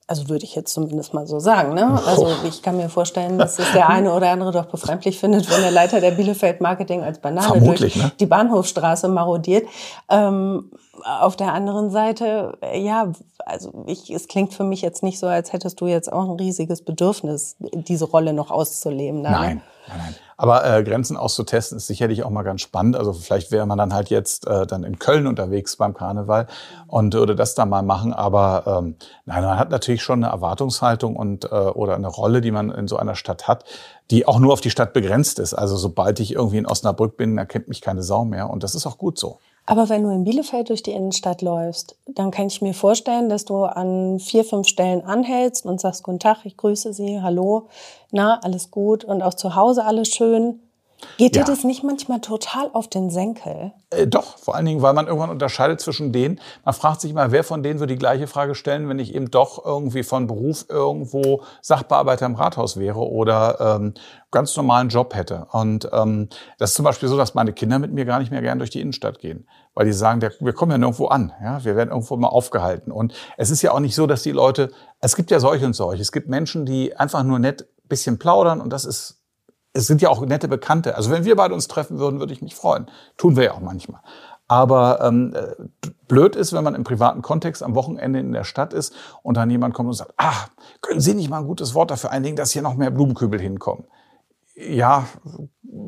also 0.08 0.28
würde 0.28 0.44
ich 0.44 0.54
jetzt 0.54 0.72
zumindest 0.72 1.14
mal 1.14 1.26
so 1.26 1.40
sagen. 1.40 1.74
Ne? 1.74 2.00
Also 2.06 2.28
ich 2.46 2.62
kann 2.62 2.76
mir 2.76 2.88
vorstellen, 2.88 3.38
dass 3.38 3.58
es 3.58 3.72
der 3.72 3.88
eine 3.88 4.12
oder 4.12 4.30
andere 4.30 4.52
doch 4.52 4.66
befremdlich 4.66 5.18
findet, 5.18 5.50
wenn 5.50 5.62
der 5.62 5.72
Leiter 5.72 6.00
der 6.00 6.12
Bielefeld 6.12 6.60
Marketing 6.60 7.02
als 7.02 7.18
Banane 7.18 7.48
Vermutlich, 7.48 7.94
durch 7.94 8.04
ne? 8.04 8.12
die 8.20 8.26
Bahnhofstraße 8.26 9.08
marodiert. 9.08 9.66
Ähm, 10.08 10.70
auf 11.04 11.36
der 11.36 11.52
anderen 11.52 11.90
Seite, 11.90 12.56
ja, 12.74 13.12
also 13.44 13.84
ich, 13.86 14.10
es 14.10 14.28
klingt 14.28 14.54
für 14.54 14.64
mich 14.64 14.80
jetzt 14.80 15.02
nicht 15.02 15.18
so, 15.18 15.26
als 15.26 15.52
hättest 15.52 15.80
du 15.80 15.86
jetzt 15.86 16.12
auch 16.12 16.24
ein 16.24 16.36
riesiges 16.36 16.82
Bedürfnis, 16.82 17.56
diese 17.58 18.06
Rolle 18.06 18.32
noch 18.32 18.50
auszuleben. 18.50 19.22
Da, 19.22 19.30
ne? 19.30 19.36
nein, 19.36 19.46
nein, 19.56 19.62
Aber 20.36 20.64
äh, 20.66 20.84
Grenzen 20.84 21.16
auszutesten 21.16 21.78
ist 21.78 21.86
sicherlich 21.86 22.22
auch 22.22 22.30
mal 22.30 22.42
ganz 22.42 22.60
spannend. 22.60 22.96
Also 22.96 23.12
vielleicht 23.12 23.50
wäre 23.52 23.66
man 23.66 23.78
dann 23.78 23.94
halt 23.94 24.10
jetzt 24.10 24.46
äh, 24.46 24.66
dann 24.66 24.84
in 24.84 24.98
Köln 24.98 25.26
unterwegs 25.26 25.76
beim 25.76 25.94
Karneval 25.94 26.46
und 26.86 27.14
würde 27.14 27.34
das 27.34 27.54
dann 27.54 27.70
mal 27.70 27.82
machen. 27.82 28.12
Aber 28.12 28.64
ähm, 28.66 28.96
nein, 29.24 29.42
man 29.42 29.58
hat 29.58 29.70
natürlich 29.70 30.02
schon 30.02 30.22
eine 30.22 30.32
Erwartungshaltung 30.32 31.16
und 31.16 31.46
äh, 31.46 31.48
oder 31.48 31.94
eine 31.94 32.08
Rolle, 32.08 32.40
die 32.40 32.50
man 32.50 32.70
in 32.70 32.86
so 32.88 32.96
einer 32.96 33.14
Stadt 33.14 33.48
hat, 33.48 33.64
die 34.10 34.26
auch 34.26 34.38
nur 34.38 34.52
auf 34.52 34.60
die 34.60 34.70
Stadt 34.70 34.92
begrenzt 34.92 35.38
ist. 35.38 35.54
Also 35.54 35.76
sobald 35.76 36.20
ich 36.20 36.32
irgendwie 36.32 36.58
in 36.58 36.66
Osnabrück 36.66 37.16
bin, 37.16 37.38
erkennt 37.38 37.68
mich 37.68 37.80
keine 37.80 38.02
Sau 38.02 38.24
mehr. 38.24 38.50
Und 38.50 38.62
das 38.62 38.74
ist 38.74 38.86
auch 38.86 38.98
gut 38.98 39.18
so. 39.18 39.38
Aber 39.68 39.88
wenn 39.88 40.04
du 40.04 40.10
in 40.10 40.22
Bielefeld 40.22 40.68
durch 40.68 40.84
die 40.84 40.92
Innenstadt 40.92 41.42
läufst, 41.42 41.96
dann 42.06 42.30
kann 42.30 42.46
ich 42.46 42.62
mir 42.62 42.72
vorstellen, 42.72 43.28
dass 43.28 43.44
du 43.44 43.64
an 43.64 44.20
vier, 44.20 44.44
fünf 44.44 44.68
Stellen 44.68 45.04
anhältst 45.04 45.66
und 45.66 45.80
sagst, 45.80 46.04
guten 46.04 46.20
Tag, 46.20 46.44
ich 46.44 46.56
grüße 46.56 46.92
Sie, 46.92 47.20
hallo, 47.20 47.66
na, 48.12 48.38
alles 48.44 48.70
gut 48.70 49.04
und 49.04 49.22
auch 49.22 49.34
zu 49.34 49.56
Hause 49.56 49.84
alles 49.84 50.08
schön. 50.08 50.60
Geht 51.18 51.36
ja. 51.36 51.42
dir 51.42 51.50
das 51.50 51.64
nicht 51.64 51.82
manchmal 51.82 52.20
total 52.20 52.70
auf 52.72 52.88
den 52.88 53.10
Senkel? 53.10 53.72
Äh, 53.90 54.06
doch, 54.06 54.38
vor 54.38 54.54
allen 54.54 54.66
Dingen, 54.66 54.82
weil 54.82 54.94
man 54.94 55.06
irgendwann 55.06 55.30
unterscheidet 55.30 55.80
zwischen 55.80 56.12
denen. 56.12 56.40
Man 56.64 56.74
fragt 56.74 57.00
sich 57.00 57.12
mal, 57.12 57.32
wer 57.32 57.44
von 57.44 57.62
denen 57.62 57.80
würde 57.80 57.94
die 57.94 57.98
gleiche 57.98 58.26
Frage 58.26 58.54
stellen, 58.54 58.88
wenn 58.88 58.98
ich 58.98 59.14
eben 59.14 59.30
doch 59.30 59.64
irgendwie 59.64 60.02
von 60.02 60.26
Beruf 60.26 60.66
irgendwo 60.68 61.42
Sachbearbeiter 61.62 62.26
im 62.26 62.34
Rathaus 62.34 62.78
wäre 62.78 63.00
oder 63.00 63.76
ähm, 63.76 63.94
ganz 64.30 64.56
normalen 64.56 64.88
Job 64.88 65.14
hätte. 65.14 65.46
Und 65.52 65.88
ähm, 65.92 66.28
das 66.58 66.70
ist 66.70 66.76
zum 66.76 66.84
Beispiel 66.84 67.08
so, 67.08 67.16
dass 67.16 67.34
meine 67.34 67.52
Kinder 67.52 67.78
mit 67.78 67.92
mir 67.92 68.04
gar 68.04 68.18
nicht 68.18 68.30
mehr 68.30 68.42
gern 68.42 68.58
durch 68.58 68.70
die 68.70 68.80
Innenstadt 68.80 69.18
gehen, 69.18 69.48
weil 69.74 69.86
die 69.86 69.92
sagen, 69.92 70.20
der, 70.20 70.32
wir 70.40 70.52
kommen 70.52 70.72
ja 70.72 70.78
nirgendwo 70.78 71.06
an, 71.06 71.32
ja, 71.42 71.64
wir 71.64 71.76
werden 71.76 71.90
irgendwo 71.90 72.16
mal 72.16 72.28
aufgehalten. 72.28 72.90
Und 72.90 73.14
es 73.36 73.50
ist 73.50 73.62
ja 73.62 73.72
auch 73.72 73.80
nicht 73.80 73.94
so, 73.94 74.06
dass 74.06 74.22
die 74.22 74.32
Leute, 74.32 74.72
es 75.00 75.16
gibt 75.16 75.30
ja 75.30 75.40
solche 75.40 75.66
und 75.66 75.74
solche. 75.74 76.02
Es 76.02 76.12
gibt 76.12 76.28
Menschen, 76.28 76.66
die 76.66 76.96
einfach 76.96 77.22
nur 77.22 77.38
nett 77.38 77.66
bisschen 77.88 78.18
plaudern 78.18 78.60
und 78.60 78.70
das 78.70 78.84
ist 78.84 79.15
es 79.76 79.86
sind 79.86 80.02
ja 80.02 80.08
auch 80.08 80.24
nette 80.24 80.48
Bekannte. 80.48 80.96
Also 80.96 81.10
wenn 81.10 81.24
wir 81.24 81.36
beide 81.36 81.54
uns 81.54 81.68
treffen 81.68 81.98
würden, 81.98 82.18
würde 82.18 82.32
ich 82.32 82.42
mich 82.42 82.54
freuen. 82.54 82.86
Tun 83.16 83.36
wir 83.36 83.44
ja 83.44 83.52
auch 83.52 83.60
manchmal. 83.60 84.00
Aber 84.48 85.00
ähm, 85.02 85.34
äh, 85.34 85.88
blöd 86.06 86.36
ist, 86.36 86.52
wenn 86.52 86.62
man 86.62 86.74
im 86.74 86.84
privaten 86.84 87.20
Kontext 87.20 87.62
am 87.62 87.74
Wochenende 87.74 88.20
in 88.20 88.32
der 88.32 88.44
Stadt 88.44 88.72
ist 88.72 88.94
und 89.22 89.36
dann 89.36 89.50
jemand 89.50 89.74
kommt 89.74 89.88
und 89.88 89.94
sagt, 89.94 90.14
ah, 90.16 90.46
können 90.82 91.00
Sie 91.00 91.14
nicht 91.14 91.28
mal 91.28 91.38
ein 91.38 91.46
gutes 91.46 91.74
Wort 91.74 91.90
dafür 91.90 92.10
einlegen, 92.10 92.36
dass 92.36 92.52
hier 92.52 92.62
noch 92.62 92.74
mehr 92.74 92.90
Blumenkübel 92.90 93.40
hinkommen? 93.40 93.84
Ja, 94.54 95.06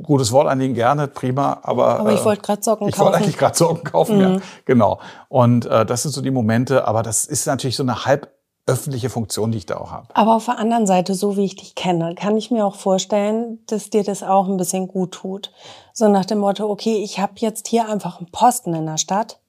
gutes 0.02 0.33
Wort 0.33 0.49
einlegen 0.49 0.75
gerne, 0.75 1.09
prima, 1.09 1.61
aber. 1.62 2.00
Aber 2.00 2.12
ich 2.12 2.25
wollte 2.25 2.42
gerade 2.42 2.62
Socken 2.62 2.88
ich 2.88 2.95
kaufen. 2.95 3.07
Ich 3.07 3.12
wollte 3.12 3.25
eigentlich 3.25 3.38
gerade 3.38 3.57
Socken 3.57 3.85
kaufen, 3.85 4.16
mhm. 4.16 4.23
ja, 4.23 4.40
genau. 4.66 5.00
Und 5.28 5.64
äh, 5.64 5.87
das 5.87 6.02
sind 6.02 6.12
so 6.12 6.21
die 6.21 6.30
Momente, 6.30 6.87
aber 6.87 7.02
das 7.02 7.25
ist 7.25 7.47
natürlich 7.47 7.76
so 7.76 7.83
eine 7.83 8.04
halb 8.04 8.28
öffentliche 8.68 9.10
Funktion, 9.10 9.50
die 9.50 9.58
ich 9.58 9.66
da 9.66 9.78
auch 9.78 9.90
habe. 9.90 10.06
Aber 10.14 10.37
auf 10.37 10.44
der 10.44 10.58
anderen 10.58 10.87
Seite, 10.87 11.14
so 11.14 11.37
wie 11.37 11.44
ich 11.44 11.56
dich 11.56 11.75
kenne, 11.75 12.14
kann 12.14 12.37
ich 12.37 12.50
mir 12.50 12.64
auch 12.66 12.76
vorstellen, 12.76 13.58
dass 13.66 13.90
dir 13.90 14.04
das 14.04 14.22
auch 14.22 14.46
ein 14.46 14.56
bisschen 14.56 14.88
gut 14.88 15.12
tut. 15.12 15.52
So 15.92 16.08
nach 16.08 16.25
dem 16.25 16.38
Motto, 16.38 16.68
okay, 16.68 17.02
ich 17.02 17.18
habe 17.18 17.32
jetzt 17.37 17.66
hier 17.68 17.88
einfach 17.88 18.18
einen 18.18 18.30
Posten 18.30 18.75
in 18.75 18.87
der 18.87 18.98
Stadt. 18.98 19.40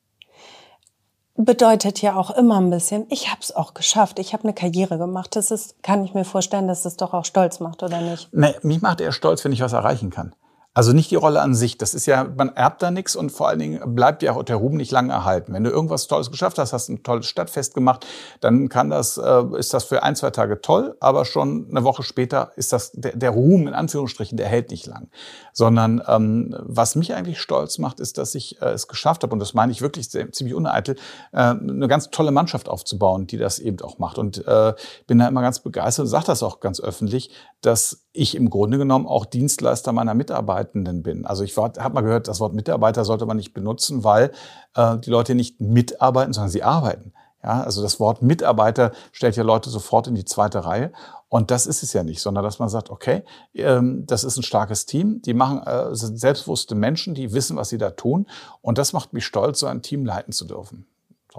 Bedeutet 1.36 2.02
ja 2.02 2.18
auch 2.18 2.32
immer 2.32 2.60
ein 2.60 2.70
bisschen, 2.70 3.06
ich 3.10 3.30
habe 3.30 3.40
es 3.42 3.56
auch 3.56 3.74
geschafft, 3.74 4.20
ich 4.20 4.34
habe 4.34 4.44
eine 4.44 4.54
Karriere 4.54 4.98
gemacht. 4.98 5.36
Das 5.36 5.52
ist, 5.52 5.82
kann 5.84 6.04
ich 6.04 6.14
mir 6.14 6.26
vorstellen, 6.26 6.68
dass 6.68 6.84
das 6.84 6.98
doch 6.98 7.14
auch 7.14 7.24
stolz 7.24 7.60
macht, 7.60 7.82
oder 7.84 8.02
nicht? 8.02 8.28
Nee, 8.34 8.56
mich 8.62 8.82
macht 8.82 9.00
eher 9.00 9.14
stolz, 9.14 9.46
wenn 9.46 9.54
ich 9.54 9.62
was 9.62 9.74
erreichen 9.74 10.10
kann. 10.10 10.34
Also 10.80 10.94
nicht 10.94 11.12
die 11.12 11.18
Rolle 11.18 11.42
an 11.42 11.56
sich. 11.56 11.78
Das 11.78 11.94
ist 11.94 12.06
ja, 12.06 12.26
man 12.38 12.56
erbt 12.56 12.82
da 12.82 12.90
nichts 12.90 13.18
und 13.18 13.34
vor 13.34 13.50
allen 13.50 13.60
Dingen 13.60 13.96
bleibt 13.96 14.24
ja 14.24 14.32
auch 14.32 14.44
der 14.44 14.56
Ruhm 14.56 14.78
nicht 14.78 14.94
lange 14.94 15.12
erhalten. 15.12 15.52
Wenn 15.52 15.66
du 15.66 15.70
irgendwas 15.70 16.08
Tolles 16.08 16.32
geschafft 16.32 16.58
hast, 16.58 16.72
hast 16.72 16.88
ein 16.88 17.04
tolles 17.04 17.26
Stadtfest 17.26 17.74
gemacht, 17.74 18.08
dann 18.40 18.70
kann 18.70 18.90
das, 18.90 19.18
äh, 19.18 19.44
ist 19.58 19.74
das 19.74 19.84
für 19.84 20.04
ein, 20.04 20.16
zwei 20.16 20.30
Tage 20.30 20.62
toll, 20.62 20.96
aber 21.02 21.26
schon 21.26 21.68
eine 21.70 21.84
Woche 21.84 22.04
später 22.04 22.54
ist 22.56 22.72
das, 22.72 22.94
der, 22.94 23.14
der 23.14 23.32
Ruhm 23.32 23.68
in 23.68 23.74
Anführungsstrichen, 23.74 24.38
der 24.38 24.48
hält 24.48 24.72
nicht 24.72 24.86
lang. 24.86 25.10
Sondern 25.52 26.02
ähm, 26.08 26.56
was 26.60 26.96
mich 26.96 27.14
eigentlich 27.14 27.42
stolz 27.42 27.78
macht, 27.78 28.00
ist, 28.00 28.18
dass 28.18 28.34
ich 28.34 28.62
äh, 28.62 28.68
es 28.68 28.88
geschafft 28.88 29.24
habe, 29.24 29.34
und 29.34 29.40
das 29.40 29.54
meine 29.54 29.74
ich 29.74 29.82
wirklich 29.82 30.10
sehr, 30.10 30.32
ziemlich 30.32 30.56
uneitel, 30.56 30.96
äh, 31.34 31.40
eine 31.40 31.90
ganz 31.90 32.10
tolle 32.10 32.32
Mannschaft 32.32 32.70
aufzubauen, 32.70 33.28
die 33.28 33.38
das 33.38 33.60
eben 33.60 33.82
auch 33.82 34.00
macht. 34.00 34.18
Und 34.18 34.48
äh, 34.48 34.74
bin 35.08 35.20
da 35.20 35.28
immer 35.28 35.42
ganz 35.42 35.60
begeistert 35.60 36.04
und 36.04 36.10
sage 36.10 36.28
das 36.28 36.42
auch 36.42 36.62
ganz 36.62 36.80
öffentlich, 36.80 37.32
dass 37.60 38.06
ich 38.20 38.36
im 38.36 38.50
Grunde 38.50 38.78
genommen 38.78 39.08
auch 39.08 39.26
Dienstleister 39.26 39.92
meiner 39.92 40.14
Mitarbeitenden 40.14 41.04
bin. 41.04 41.26
Also 41.26 41.44
ich 41.44 41.56
habe 41.58 41.94
mal 41.94 42.02
gehört, 42.02 42.28
das 42.28 42.40
Wort 42.40 42.54
Mitarbeiter 42.54 43.06
sollte 43.06 43.26
man 43.26 43.38
nicht 43.38 43.54
benutzen, 43.54 44.04
weil 44.04 44.32
äh, 44.76 44.98
die 44.98 45.10
Leute 45.10 45.36
nicht 45.36 45.62
mitarbeiten, 45.62 46.34
sondern 46.34 46.50
sie 46.50 46.64
arbeiten. 46.64 47.14
Ja, 47.42 47.64
also 47.64 47.82
das 47.82 48.02
Wort 48.02 48.22
Mitarbeiter 48.22 48.92
stellt 49.14 49.38
ja 49.38 49.44
Leute 49.44 49.70
sofort 49.70 50.08
in 50.08 50.16
die 50.16 50.26
zweite 50.26 50.66
Reihe. 50.66 50.92
Und 51.30 51.52
das 51.52 51.68
ist 51.68 51.84
es 51.84 51.94
ja 51.94 52.04
nicht, 52.04 52.20
sondern 52.22 52.44
dass 52.44 52.60
man 52.60 52.68
sagt, 52.68 52.90
okay, 52.90 53.24
ähm, 53.54 54.04
das 54.06 54.26
ist 54.26 54.36
ein 54.36 54.44
starkes 54.44 54.86
Team, 54.86 55.22
die 55.22 55.34
machen, 55.34 55.64
äh, 55.64 55.96
sind 55.96 56.20
selbstbewusste 56.20 56.76
Menschen, 56.76 57.14
die 57.14 57.32
wissen, 57.32 57.56
was 57.56 57.70
sie 57.70 57.78
da 57.78 57.92
tun. 57.92 58.28
Und 58.62 58.78
das 58.78 58.92
macht 58.92 59.14
mich 59.14 59.26
stolz, 59.26 59.60
so 59.60 59.68
ein 59.68 59.82
Team 59.82 60.06
leiten 60.06 60.34
zu 60.34 60.46
dürfen. 60.46 60.86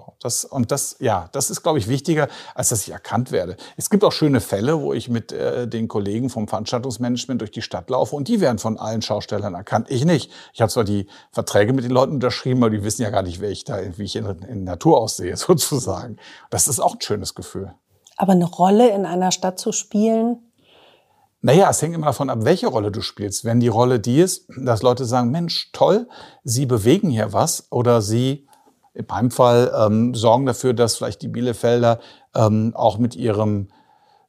So, 0.01 0.15
das, 0.21 0.45
und 0.45 0.71
das, 0.71 0.97
ja, 1.01 1.29
das 1.33 1.51
ist, 1.51 1.63
glaube 1.63 1.79
ich, 1.79 1.89
wichtiger, 1.89 2.29
als 2.55 2.71
dass 2.71 2.83
ich 2.83 2.93
erkannt 2.93 3.33
werde. 3.33 3.57
Es 3.77 3.91
gibt 3.91 4.05
auch 4.05 4.13
schöne 4.13 4.41
Fälle, 4.41 4.81
wo 4.81 4.93
ich 4.93 5.09
mit 5.09 5.33
äh, 5.33 5.69
den 5.69 5.89
Kollegen 5.89 6.31
vom 6.31 6.49
Veranstaltungsmanagement 6.49 7.41
durch 7.41 7.51
die 7.51 7.63
Stadt 7.63 7.91
laufe 7.91 8.17
und 8.17 8.29
die 8.29 8.41
werden 8.41 8.59
von 8.59 8.79
allen 8.79 9.03
Schaustellern 9.03 9.55
erkannt. 9.55 9.89
Ich 9.91 10.05
nicht. 10.05 10.31
Ich 10.53 10.61
habe 10.61 10.71
zwar 10.71 10.85
die 10.85 11.07
Verträge 11.33 11.73
mit 11.73 11.85
den 11.85 11.91
Leuten 11.91 12.15
unterschrieben, 12.15 12.63
aber 12.63 12.71
die 12.71 12.83
wissen 12.83 13.03
ja 13.03 13.11
gar 13.11 13.23
nicht, 13.23 13.41
wer 13.41 13.51
ich 13.51 13.65
da, 13.65 13.79
wie 13.97 14.05
ich 14.05 14.17
in, 14.17 14.27
in 14.27 14.65
Natur 14.65 14.99
aussehe, 14.99 15.37
sozusagen. 15.37 16.17
Das 16.51 16.69
ist 16.69 16.81
auch 16.81 16.95
ein 16.95 17.01
schönes 17.01 17.35
Gefühl. 17.35 17.75
Aber 18.17 18.33
eine 18.33 18.47
Rolle 18.47 18.91
in 18.91 19.07
einer 19.07 19.33
Stadt 19.33 19.59
zu 19.59 19.73
spielen, 19.73 20.39
naja, 21.43 21.71
es 21.71 21.81
hängt 21.81 21.95
immer 21.95 22.07
davon 22.07 22.29
ab, 22.29 22.41
welche 22.43 22.67
Rolle 22.67 22.91
du 22.91 23.01
spielst. 23.01 23.47
Wenn 23.47 23.61
die 23.61 23.69
Rolle 23.69 23.99
die 23.99 24.21
ist, 24.21 24.47
dass 24.59 24.83
Leute 24.83 25.07
sagen, 25.07 25.31
Mensch, 25.31 25.71
toll, 25.73 26.07
sie 26.45 26.67
bewegen 26.67 27.09
hier 27.09 27.33
was 27.33 27.67
oder 27.71 28.03
sie 28.03 28.47
in 28.95 29.07
meinem 29.09 29.31
Fall 29.31 29.73
ähm, 29.77 30.15
sorgen 30.15 30.47
dafür, 30.47 30.75
dass 30.75 30.97
vielleicht 30.97 31.23
die 31.23 31.29
Bielefelder 31.29 32.01
ähm, 32.35 32.73
auch 32.75 32.99
mit 32.99 33.17
ihrem 33.17 33.69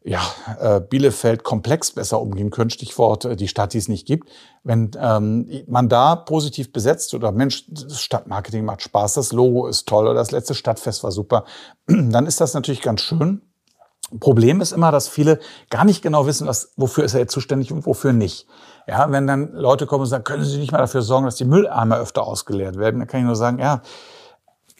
ja, 0.03 0.21
äh, 0.59 0.81
Bielefeld-Komplex 0.81 1.91
besser 1.91 2.19
umgehen 2.21 2.49
können. 2.49 2.71
Stichwort 2.71 3.25
äh, 3.25 3.35
die 3.35 3.47
Stadt, 3.47 3.73
die 3.73 3.77
es 3.77 3.87
nicht 3.87 4.07
gibt. 4.07 4.29
Wenn 4.63 4.91
ähm, 4.99 5.47
man 5.67 5.89
da 5.89 6.15
positiv 6.15 6.73
besetzt 6.73 7.13
oder 7.13 7.31
Mensch, 7.31 7.65
das 7.67 8.01
Stadtmarketing 8.01 8.65
macht 8.65 8.81
Spaß, 8.81 9.13
das 9.15 9.31
Logo 9.31 9.67
ist 9.67 9.87
toll 9.87 10.05
oder 10.05 10.15
das 10.15 10.31
letzte 10.31 10.55
Stadtfest 10.55 11.03
war 11.03 11.11
super, 11.11 11.45
dann 11.87 12.25
ist 12.25 12.41
das 12.41 12.53
natürlich 12.53 12.81
ganz 12.81 13.01
schön. 13.01 13.41
Problem 14.19 14.59
ist 14.59 14.73
immer, 14.73 14.91
dass 14.91 15.07
viele 15.07 15.39
gar 15.69 15.85
nicht 15.85 16.01
genau 16.01 16.25
wissen, 16.25 16.47
was, 16.47 16.73
wofür 16.75 17.03
ist 17.05 17.13
er 17.13 17.21
jetzt 17.21 17.31
zuständig 17.31 17.71
und 17.71 17.85
wofür 17.85 18.11
nicht. 18.11 18.47
Ja, 18.87 19.09
wenn 19.11 19.25
dann 19.27 19.53
Leute 19.53 19.85
kommen 19.85 20.01
und 20.01 20.07
sagen, 20.07 20.23
können 20.23 20.43
Sie 20.43 20.57
nicht 20.57 20.71
mal 20.71 20.79
dafür 20.79 21.01
sorgen, 21.01 21.25
dass 21.25 21.35
die 21.35 21.45
Mülleimer 21.45 21.97
öfter 21.97 22.23
ausgeleert 22.23 22.77
werden, 22.77 22.99
dann 22.99 23.07
kann 23.07 23.21
ich 23.21 23.25
nur 23.25 23.35
sagen, 23.35 23.59
ja, 23.59 23.81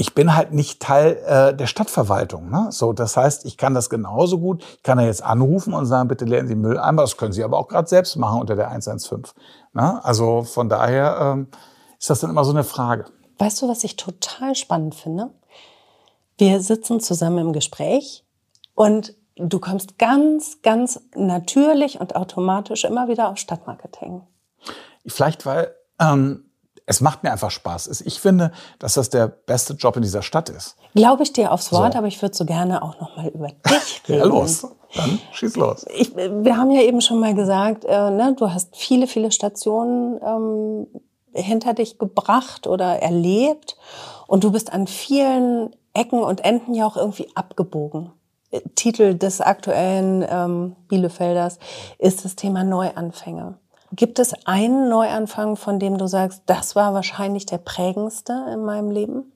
ich 0.02 0.16
bin 0.16 0.36
halt 0.36 0.52
nicht 0.52 0.82
Teil 0.82 1.16
äh, 1.28 1.56
der 1.56 1.68
Stadtverwaltung. 1.68 2.50
Ne? 2.50 2.70
So, 2.72 2.92
das 2.92 3.16
heißt, 3.16 3.46
ich 3.46 3.56
kann 3.56 3.76
das 3.76 3.88
genauso 3.88 4.40
gut. 4.40 4.64
Ich 4.78 4.82
kann 4.82 4.98
da 4.98 5.04
jetzt 5.04 5.24
anrufen 5.24 5.76
und 5.76 5.86
sagen, 5.86 6.08
bitte 6.08 6.26
leeren 6.26 6.48
Sie 6.48 6.56
Mülleimer. 6.56 7.04
Das 7.04 7.18
können 7.18 7.34
Sie 7.34 7.44
aber 7.44 7.60
auch 7.60 7.68
gerade 7.68 7.88
selbst 7.88 8.16
machen 8.16 8.42
unter 8.42 8.56
der 8.56 8.70
115. 8.70 9.26
Ne? 9.74 10.04
Also 10.04 10.42
von 10.42 10.70
daher 10.70 11.18
ähm, 11.22 11.48
ist 12.00 12.10
das 12.10 12.20
dann 12.20 12.32
immer 12.32 12.44
so 12.44 12.50
eine 12.50 12.64
Frage. 12.64 13.06
Weißt 13.38 13.62
du, 13.62 13.70
was 13.70 13.84
ich 13.84 13.96
total 13.96 14.56
spannend 14.56 14.96
finde? 14.96 15.30
Wir 16.40 16.62
sitzen 16.62 17.00
zusammen 17.00 17.38
im 17.38 17.54
Gespräch 17.54 18.26
und 18.74 19.14
du 19.36 19.60
kommst 19.60 20.00
ganz, 20.00 20.64
ganz 20.64 21.00
natürlich 21.16 22.00
und 22.00 22.16
automatisch 22.16 22.86
immer 22.86 23.08
wieder 23.08 23.30
auf 23.30 23.38
Stadtmarketing. 23.38 24.24
Vielleicht, 25.06 25.46
weil 25.46 25.76
ähm, 26.00 26.51
es 26.86 27.02
macht 27.02 27.24
mir 27.24 27.32
einfach 27.32 27.52
Spaß. 27.52 28.02
Ich 28.02 28.20
finde, 28.20 28.52
dass 28.80 28.96
das 28.96 29.10
der 29.10 29.28
beste 29.28 29.74
Job 29.74 29.96
in 29.96 30.02
dieser 30.02 30.22
Stadt 30.22 30.50
ist. 30.50 30.76
Glaube 30.96 31.24
ich 31.24 31.34
dir 31.34 31.52
aufs 31.52 31.72
Wort, 31.72 31.94
so. 31.94 32.00
aber 32.00 32.08
ich 32.08 32.22
würde 32.22 32.36
so 32.36 32.46
gerne 32.46 32.82
auch 32.82 33.00
noch 33.00 33.16
mal 33.16 33.28
über 33.28 33.48
dich 33.68 34.02
reden. 34.08 34.20
ja, 34.20 34.26
los. 34.26 34.68
Dann 34.96 35.20
schieß 35.32 35.56
los. 35.56 35.86
Ich, 35.96 36.16
wir 36.16 36.58
haben 36.58 36.72
ja 36.72 36.82
eben 36.82 37.02
schon 37.02 37.20
mal 37.20 37.34
gesagt, 37.34 37.86
äh, 37.86 38.10
ne, 38.10 38.36
du 38.38 38.52
hast 38.52 38.76
viele, 38.76 39.08
viele 39.08 39.32
Stationen 39.32 40.20
ähm, 40.22 40.88
hinter 41.34 41.74
dich 41.74 41.98
gebracht 41.98 42.68
oder 42.68 43.02
erlebt 43.02 43.78
und 44.28 44.44
du 44.44 44.52
bist 44.52 44.74
an 44.74 44.88
vielen 44.88 45.74
Ecken 45.94 46.22
und 46.22 46.44
Enden 46.44 46.74
ja 46.74 46.86
auch 46.86 46.98
irgendwie 46.98 47.30
abgebogen. 47.36 48.12
Titel 48.76 49.16
des 49.16 49.40
aktuellen 49.40 50.26
ähm, 50.30 50.76
Bielefelders 50.90 51.58
ist 52.00 52.26
das 52.26 52.36
Thema 52.36 52.66
Neuanfänge. 52.66 53.58
Gibt 53.94 54.20
es 54.20 54.34
einen 54.46 54.90
Neuanfang, 54.90 55.58
von 55.58 55.80
dem 55.80 55.98
du 55.98 56.08
sagst, 56.08 56.44
das 56.46 56.76
war 56.76 56.94
wahrscheinlich 56.94 57.46
der 57.46 57.58
prägendste 57.58 58.46
in 58.54 58.64
meinem 58.64 58.90
Leben? 58.90 59.34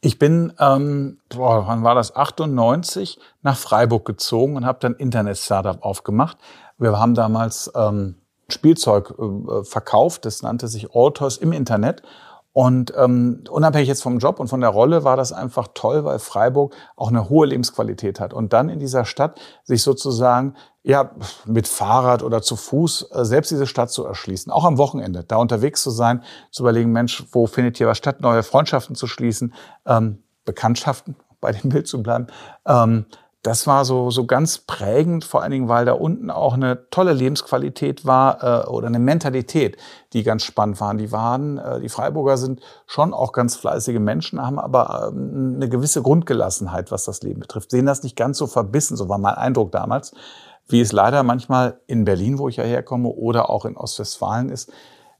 Ich 0.00 0.18
bin, 0.18 0.54
ähm, 0.58 1.18
boah, 1.28 1.66
wann 1.66 1.84
war 1.84 1.94
das, 1.94 2.16
98, 2.16 3.18
nach 3.42 3.58
Freiburg 3.58 4.06
gezogen 4.06 4.56
und 4.56 4.64
habe 4.64 4.78
dann 4.80 4.94
Internet-Startup 4.94 5.82
aufgemacht. 5.84 6.38
Wir 6.78 6.98
haben 6.98 7.14
damals 7.14 7.70
ähm, 7.74 8.16
Spielzeug 8.48 9.12
äh, 9.18 9.64
verkauft, 9.64 10.24
das 10.24 10.40
nannte 10.40 10.66
sich 10.66 10.94
Autos 10.94 11.36
im 11.36 11.52
Internet. 11.52 12.02
Und 12.52 12.92
ähm, 12.96 13.44
unabhängig 13.48 13.88
jetzt 13.88 14.02
vom 14.02 14.18
Job 14.18 14.40
und 14.40 14.48
von 14.48 14.60
der 14.60 14.70
Rolle 14.70 15.04
war 15.04 15.16
das 15.16 15.32
einfach 15.32 15.68
toll, 15.72 16.04
weil 16.04 16.18
Freiburg 16.18 16.74
auch 16.96 17.08
eine 17.08 17.28
hohe 17.28 17.46
Lebensqualität 17.46 18.18
hat. 18.18 18.34
Und 18.34 18.52
dann 18.52 18.68
in 18.68 18.80
dieser 18.80 19.04
Stadt 19.04 19.40
sich 19.62 19.82
sozusagen 19.82 20.54
ja 20.82 21.12
mit 21.46 21.68
Fahrrad 21.68 22.22
oder 22.24 22.42
zu 22.42 22.56
Fuß 22.56 23.10
äh, 23.12 23.24
selbst 23.24 23.50
diese 23.50 23.66
Stadt 23.66 23.90
zu 23.90 24.04
erschließen, 24.04 24.50
auch 24.50 24.64
am 24.64 24.78
Wochenende, 24.78 25.22
da 25.22 25.36
unterwegs 25.36 25.82
zu 25.82 25.90
sein, 25.90 26.24
zu 26.50 26.64
überlegen, 26.64 26.90
Mensch, 26.90 27.24
wo 27.30 27.46
findet 27.46 27.76
hier 27.76 27.86
was 27.86 27.98
statt, 27.98 28.20
neue 28.20 28.42
Freundschaften 28.42 28.96
zu 28.96 29.06
schließen, 29.06 29.54
ähm, 29.86 30.22
Bekanntschaften, 30.44 31.16
bei 31.40 31.52
dem 31.52 31.70
Bild 31.70 31.86
zu 31.86 32.02
bleiben. 32.02 32.26
Ähm, 32.66 33.06
das 33.42 33.66
war 33.66 33.86
so, 33.86 34.10
so 34.10 34.26
ganz 34.26 34.58
prägend, 34.58 35.24
vor 35.24 35.42
allen 35.42 35.52
Dingen, 35.52 35.68
weil 35.68 35.86
da 35.86 35.92
unten 35.92 36.30
auch 36.30 36.52
eine 36.52 36.90
tolle 36.90 37.14
Lebensqualität 37.14 38.04
war 38.04 38.66
äh, 38.66 38.68
oder 38.68 38.88
eine 38.88 38.98
Mentalität, 38.98 39.78
die 40.12 40.22
ganz 40.24 40.44
spannend 40.44 40.78
waren. 40.80 40.98
Die 40.98 41.10
waren, 41.10 41.56
äh, 41.56 41.80
die 41.80 41.88
Freiburger 41.88 42.36
sind 42.36 42.60
schon 42.86 43.14
auch 43.14 43.32
ganz 43.32 43.56
fleißige 43.56 43.98
Menschen, 43.98 44.42
haben 44.44 44.58
aber 44.58 45.10
ähm, 45.10 45.54
eine 45.56 45.70
gewisse 45.70 46.02
Grundgelassenheit, 46.02 46.90
was 46.90 47.04
das 47.04 47.22
Leben 47.22 47.40
betrifft. 47.40 47.70
Sehen 47.70 47.86
das 47.86 48.02
nicht 48.02 48.16
ganz 48.16 48.36
so 48.36 48.46
verbissen, 48.46 48.96
so 48.96 49.08
war 49.08 49.18
mein 49.18 49.34
Eindruck 49.34 49.72
damals, 49.72 50.12
wie 50.68 50.82
es 50.82 50.92
leider 50.92 51.22
manchmal 51.22 51.80
in 51.86 52.04
Berlin, 52.04 52.38
wo 52.38 52.48
ich 52.48 52.56
ja 52.56 52.64
herkomme, 52.64 53.08
oder 53.08 53.48
auch 53.48 53.64
in 53.64 53.76
Ostwestfalen 53.76 54.50
ist. 54.50 54.70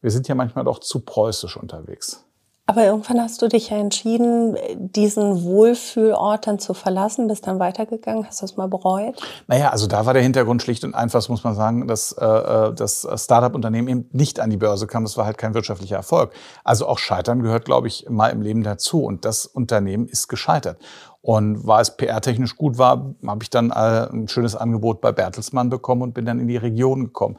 Wir 0.03 0.11
sind 0.11 0.29
ja 0.29 0.35
manchmal 0.35 0.65
doch 0.65 0.81
zu 0.81 1.01
preußisch 1.01 1.57
unterwegs. 1.57 2.27
Aber 2.71 2.85
irgendwann 2.85 3.21
hast 3.21 3.43
du 3.43 3.49
dich 3.49 3.71
ja 3.71 3.79
entschieden, 3.79 4.57
diesen 4.79 5.43
Wohlfühlort 5.43 6.47
dann 6.47 6.61
zu 6.61 6.73
verlassen, 6.73 7.27
bist 7.27 7.49
dann 7.49 7.59
weitergegangen. 7.59 8.25
Hast 8.25 8.43
du 8.43 8.47
das 8.47 8.57
mal 8.57 8.69
bereut? 8.69 9.21
Naja, 9.49 9.71
also 9.71 9.89
da 9.89 10.07
war 10.07 10.15
der 10.15 10.23
Hintergrund 10.23 10.63
schlicht 10.63 10.85
und 10.85 10.95
einfach, 10.95 11.29
muss 11.29 11.43
man 11.43 11.57
sagen, 11.57 11.89
dass 11.89 12.13
äh, 12.13 12.25
äh, 12.25 12.73
das 12.73 13.09
Startup-Unternehmen 13.17 13.89
eben 13.89 14.09
nicht 14.13 14.39
an 14.39 14.51
die 14.51 14.57
Börse 14.57 14.87
kam. 14.87 15.03
Das 15.03 15.17
war 15.17 15.25
halt 15.25 15.37
kein 15.37 15.53
wirtschaftlicher 15.55 15.97
Erfolg. 15.97 16.31
Also 16.63 16.87
auch 16.87 17.01
Scheitern 17.01 17.43
gehört, 17.43 17.65
glaube 17.65 17.89
ich, 17.89 18.09
mal 18.09 18.29
im 18.29 18.41
Leben 18.41 18.63
dazu. 18.63 19.03
Und 19.03 19.25
das 19.25 19.47
Unternehmen 19.47 20.07
ist 20.07 20.29
gescheitert. 20.29 20.79
Und 21.23 21.67
weil 21.67 21.83
es 21.83 21.97
PR-technisch 21.97 22.57
gut 22.57 22.79
war, 22.79 23.15
habe 23.27 23.43
ich 23.43 23.51
dann 23.51 23.71
äh, 23.71 24.09
ein 24.11 24.29
schönes 24.29 24.57
Angebot 24.57 25.03
bei 25.03 25.13
Bertelsmann 25.13 25.69
bekommen 25.69 26.03
und 26.03 26.15
bin 26.15 26.25
dann 26.25 26.41
in 26.41 26.49
die 26.49 26.57
Region 26.57 27.05
gekommen. 27.05 27.37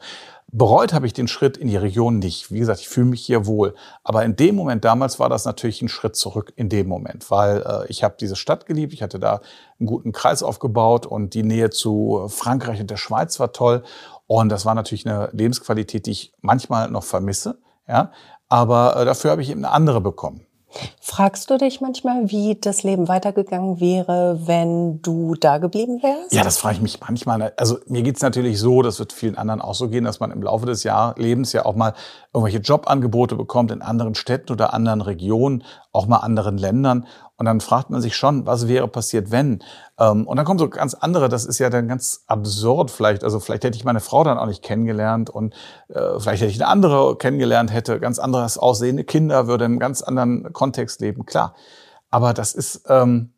Bereut 0.54 0.92
habe 0.92 1.06
ich 1.06 1.14
den 1.14 1.28
Schritt 1.28 1.56
in 1.56 1.66
die 1.66 1.78
Region 1.78 2.18
nicht. 2.18 2.52
Wie 2.52 2.58
gesagt, 2.58 2.80
ich 2.80 2.88
fühle 2.90 3.06
mich 3.06 3.24
hier 3.24 3.46
wohl. 3.46 3.74
Aber 4.04 4.22
in 4.22 4.36
dem 4.36 4.54
Moment 4.54 4.84
damals 4.84 5.18
war 5.18 5.30
das 5.30 5.46
natürlich 5.46 5.80
ein 5.80 5.88
Schritt 5.88 6.14
zurück 6.14 6.52
in 6.56 6.68
dem 6.68 6.88
Moment, 6.88 7.30
weil 7.30 7.62
äh, 7.62 7.86
ich 7.88 8.04
habe 8.04 8.16
diese 8.20 8.36
Stadt 8.36 8.66
geliebt. 8.66 8.92
Ich 8.92 9.02
hatte 9.02 9.18
da 9.18 9.40
einen 9.80 9.86
guten 9.86 10.12
Kreis 10.12 10.42
aufgebaut 10.42 11.06
und 11.06 11.32
die 11.32 11.42
Nähe 11.42 11.70
zu 11.70 12.26
Frankreich 12.28 12.82
und 12.82 12.90
der 12.90 12.98
Schweiz 12.98 13.40
war 13.40 13.54
toll. 13.54 13.82
Und 14.26 14.50
das 14.50 14.66
war 14.66 14.74
natürlich 14.74 15.06
eine 15.06 15.30
Lebensqualität, 15.32 16.04
die 16.04 16.10
ich 16.10 16.34
manchmal 16.42 16.90
noch 16.90 17.04
vermisse. 17.04 17.58
Ja, 17.88 18.12
aber 18.50 18.96
äh, 18.98 19.04
dafür 19.06 19.30
habe 19.30 19.40
ich 19.40 19.48
eben 19.48 19.64
eine 19.64 19.72
andere 19.72 20.02
bekommen. 20.02 20.46
Fragst 21.00 21.50
du 21.50 21.58
dich 21.58 21.80
manchmal, 21.80 22.30
wie 22.30 22.56
das 22.60 22.82
Leben 22.82 23.08
weitergegangen 23.08 23.80
wäre, 23.80 24.40
wenn 24.46 25.02
du 25.02 25.34
da 25.34 25.58
geblieben 25.58 26.02
wärst? 26.02 26.32
Ja, 26.32 26.42
das 26.42 26.58
frage 26.58 26.76
ich 26.76 26.82
mich 26.82 27.00
manchmal. 27.00 27.52
Also 27.56 27.78
mir 27.86 28.02
geht's 28.02 28.22
natürlich 28.22 28.58
so, 28.58 28.82
das 28.82 28.98
wird 28.98 29.12
vielen 29.12 29.36
anderen 29.36 29.60
auch 29.60 29.74
so 29.74 29.88
gehen, 29.88 30.04
dass 30.04 30.20
man 30.20 30.30
im 30.30 30.42
Laufe 30.42 30.66
des 30.66 30.84
Jahr 30.84 31.14
Lebens 31.18 31.52
ja 31.52 31.64
auch 31.64 31.74
mal 31.74 31.94
irgendwelche 32.32 32.58
Jobangebote 32.58 33.36
bekommt 33.36 33.70
in 33.70 33.82
anderen 33.82 34.14
Städten 34.14 34.52
oder 34.52 34.72
anderen 34.74 35.00
Regionen, 35.00 35.64
auch 35.92 36.06
mal 36.06 36.18
anderen 36.18 36.58
Ländern. 36.58 37.06
Und 37.36 37.46
dann 37.46 37.60
fragt 37.60 37.90
man 37.90 38.00
sich 38.00 38.16
schon, 38.16 38.46
was 38.46 38.66
wäre 38.66 38.88
passiert, 38.88 39.30
wenn? 39.30 39.62
Ähm, 39.98 40.26
und 40.26 40.36
dann 40.36 40.46
kommen 40.46 40.58
so 40.58 40.68
ganz 40.68 40.94
andere, 40.94 41.28
das 41.28 41.44
ist 41.44 41.58
ja 41.58 41.70
dann 41.70 41.88
ganz 41.88 42.24
absurd 42.26 42.90
vielleicht. 42.90 43.24
Also 43.24 43.40
vielleicht 43.40 43.64
hätte 43.64 43.76
ich 43.76 43.84
meine 43.84 44.00
Frau 44.00 44.24
dann 44.24 44.38
auch 44.38 44.46
nicht 44.46 44.62
kennengelernt 44.62 45.28
und 45.28 45.54
äh, 45.88 46.18
vielleicht 46.18 46.42
hätte 46.42 46.50
ich 46.50 46.60
eine 46.60 46.68
andere 46.68 47.16
kennengelernt, 47.16 47.72
hätte 47.72 48.00
ganz 48.00 48.18
anderes 48.18 48.58
aussehende 48.58 49.04
Kinder, 49.04 49.46
würde 49.46 49.64
im 49.66 49.78
ganz 49.78 50.02
anderen 50.02 50.52
Kontext 50.52 51.00
leben, 51.00 51.26
klar. 51.26 51.54
Aber 52.10 52.32
das 52.34 52.54
ist 52.54 52.84
ähm, 52.88 53.34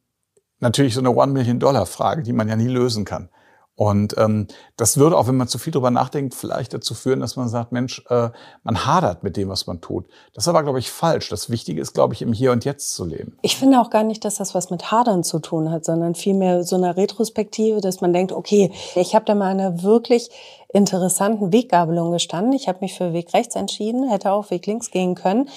natürlich 0.60 0.94
so 0.94 1.00
eine 1.00 1.10
One-Million-Dollar-Frage, 1.10 2.22
die 2.22 2.32
man 2.32 2.48
ja 2.48 2.56
nie 2.56 2.68
lösen 2.68 3.04
kann. 3.04 3.28
Und 3.76 4.16
ähm, 4.18 4.46
das 4.76 4.98
würde 4.98 5.16
auch, 5.18 5.26
wenn 5.26 5.36
man 5.36 5.48
zu 5.48 5.58
viel 5.58 5.72
drüber 5.72 5.90
nachdenkt, 5.90 6.34
vielleicht 6.34 6.74
dazu 6.74 6.94
führen, 6.94 7.20
dass 7.20 7.34
man 7.34 7.48
sagt, 7.48 7.72
Mensch, 7.72 8.04
äh, 8.08 8.30
man 8.62 8.86
hadert 8.86 9.24
mit 9.24 9.36
dem, 9.36 9.48
was 9.48 9.66
man 9.66 9.80
tut. 9.80 10.06
Das 10.32 10.44
ist 10.44 10.48
aber, 10.48 10.62
glaube 10.62 10.78
ich, 10.78 10.90
falsch. 10.90 11.28
Das 11.28 11.50
Wichtige 11.50 11.80
ist, 11.80 11.92
glaube 11.92 12.14
ich, 12.14 12.22
im 12.22 12.32
Hier 12.32 12.52
und 12.52 12.64
Jetzt 12.64 12.94
zu 12.94 13.04
leben. 13.04 13.36
Ich 13.42 13.56
finde 13.56 13.80
auch 13.80 13.90
gar 13.90 14.04
nicht, 14.04 14.24
dass 14.24 14.36
das 14.36 14.54
was 14.54 14.70
mit 14.70 14.92
Hadern 14.92 15.24
zu 15.24 15.40
tun 15.40 15.70
hat, 15.70 15.84
sondern 15.84 16.14
vielmehr 16.14 16.62
so 16.62 16.76
eine 16.76 16.96
Retrospektive, 16.96 17.80
dass 17.80 18.00
man 18.00 18.12
denkt, 18.12 18.30
okay, 18.32 18.70
ich 18.94 19.14
habe 19.14 19.24
da 19.24 19.34
mal 19.34 19.50
eine 19.50 19.82
wirklich 19.82 20.30
interessanten 20.74 21.52
Weggabelung 21.52 22.10
gestanden. 22.10 22.52
Ich 22.52 22.66
habe 22.68 22.78
mich 22.80 22.94
für 22.94 23.12
Weg 23.12 23.32
rechts 23.32 23.54
entschieden, 23.54 24.08
hätte 24.08 24.32
auch 24.32 24.50
Weg 24.50 24.66
links 24.66 24.90
gehen 24.90 25.14
können. 25.14 25.48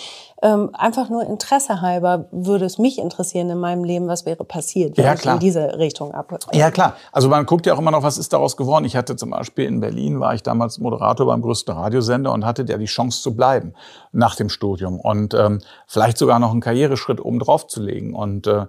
Ähm, 0.43 0.69
einfach 0.73 1.09
nur 1.09 1.23
Interesse 1.23 1.81
halber 1.81 2.27
würde 2.31 2.65
es 2.65 2.77
mich 2.77 2.99
interessieren 2.99 3.49
in 3.49 3.57
meinem 3.57 3.83
Leben, 3.83 4.07
was 4.07 4.27
wäre 4.27 4.43
passiert, 4.43 4.95
wenn 4.95 5.05
ja, 5.05 5.15
ich 5.15 5.25
in 5.25 5.39
diese 5.39 5.79
Richtung 5.79 6.13
ab. 6.13 6.37
Ja, 6.53 6.69
klar. 6.69 6.95
Also 7.11 7.27
man 7.29 7.47
guckt 7.47 7.65
ja 7.65 7.73
auch 7.73 7.79
immer 7.79 7.89
noch, 7.89 8.03
was 8.03 8.19
ist 8.19 8.31
daraus 8.31 8.55
geworden. 8.55 8.85
Ich 8.85 8.95
hatte 8.95 9.15
zum 9.15 9.31
Beispiel 9.31 9.65
in 9.65 9.79
Berlin, 9.79 10.19
war 10.19 10.35
ich 10.35 10.43
damals 10.43 10.77
Moderator 10.77 11.25
beim 11.25 11.41
größten 11.41 11.73
Radiosender 11.73 12.31
und 12.31 12.45
hatte 12.45 12.63
ja 12.67 12.77
die 12.77 12.85
Chance 12.85 13.23
zu 13.23 13.35
bleiben 13.35 13.73
nach 14.11 14.35
dem 14.35 14.49
Studium 14.49 14.99
und 14.99 15.33
ähm, 15.33 15.61
vielleicht 15.87 16.19
sogar 16.19 16.37
noch 16.37 16.51
einen 16.51 16.61
Karriereschritt 16.61 17.19
oben 17.19 17.39
drauf 17.39 17.65
zu 17.65 17.81
legen. 17.81 18.13
Und 18.13 18.45
äh, 18.45 18.67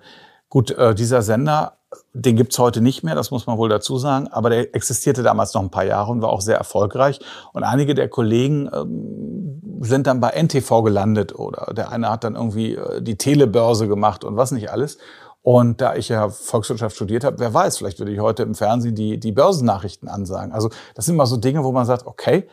gut, 0.48 0.70
äh, 0.70 0.94
dieser 0.94 1.22
Sender 1.22 1.78
den 2.12 2.36
gibt's 2.36 2.58
heute 2.58 2.80
nicht 2.80 3.02
mehr, 3.02 3.14
das 3.14 3.30
muss 3.30 3.46
man 3.46 3.56
wohl 3.58 3.68
dazu 3.68 3.96
sagen, 3.96 4.28
aber 4.28 4.50
der 4.50 4.74
existierte 4.74 5.22
damals 5.22 5.54
noch 5.54 5.62
ein 5.62 5.70
paar 5.70 5.84
Jahre 5.84 6.12
und 6.12 6.20
war 6.20 6.30
auch 6.30 6.40
sehr 6.40 6.58
erfolgreich. 6.58 7.20
Und 7.52 7.62
einige 7.62 7.94
der 7.94 8.08
Kollegen 8.08 8.68
ähm, 8.72 9.80
sind 9.80 10.06
dann 10.06 10.20
bei 10.20 10.30
NTV 10.30 10.82
gelandet 10.82 11.34
oder 11.34 11.72
der 11.74 11.90
eine 11.90 12.10
hat 12.10 12.24
dann 12.24 12.34
irgendwie 12.34 12.74
äh, 12.74 13.00
die 13.00 13.16
Telebörse 13.16 13.88
gemacht 13.88 14.24
und 14.24 14.36
was 14.36 14.50
nicht 14.50 14.70
alles. 14.70 14.98
Und 15.40 15.80
da 15.80 15.94
ich 15.94 16.08
ja 16.10 16.28
Volkswirtschaft 16.28 16.96
studiert 16.96 17.24
habe, 17.24 17.38
wer 17.38 17.54
weiß, 17.54 17.78
vielleicht 17.78 18.00
würde 18.00 18.12
ich 18.12 18.20
heute 18.20 18.42
im 18.42 18.54
Fernsehen 18.54 18.94
die, 18.94 19.18
die 19.18 19.32
Börsennachrichten 19.32 20.08
ansagen. 20.08 20.52
Also 20.52 20.68
das 20.94 21.06
sind 21.06 21.14
immer 21.14 21.26
so 21.26 21.36
Dinge, 21.36 21.64
wo 21.64 21.72
man 21.72 21.86
sagt, 21.86 22.06
okay, 22.06 22.48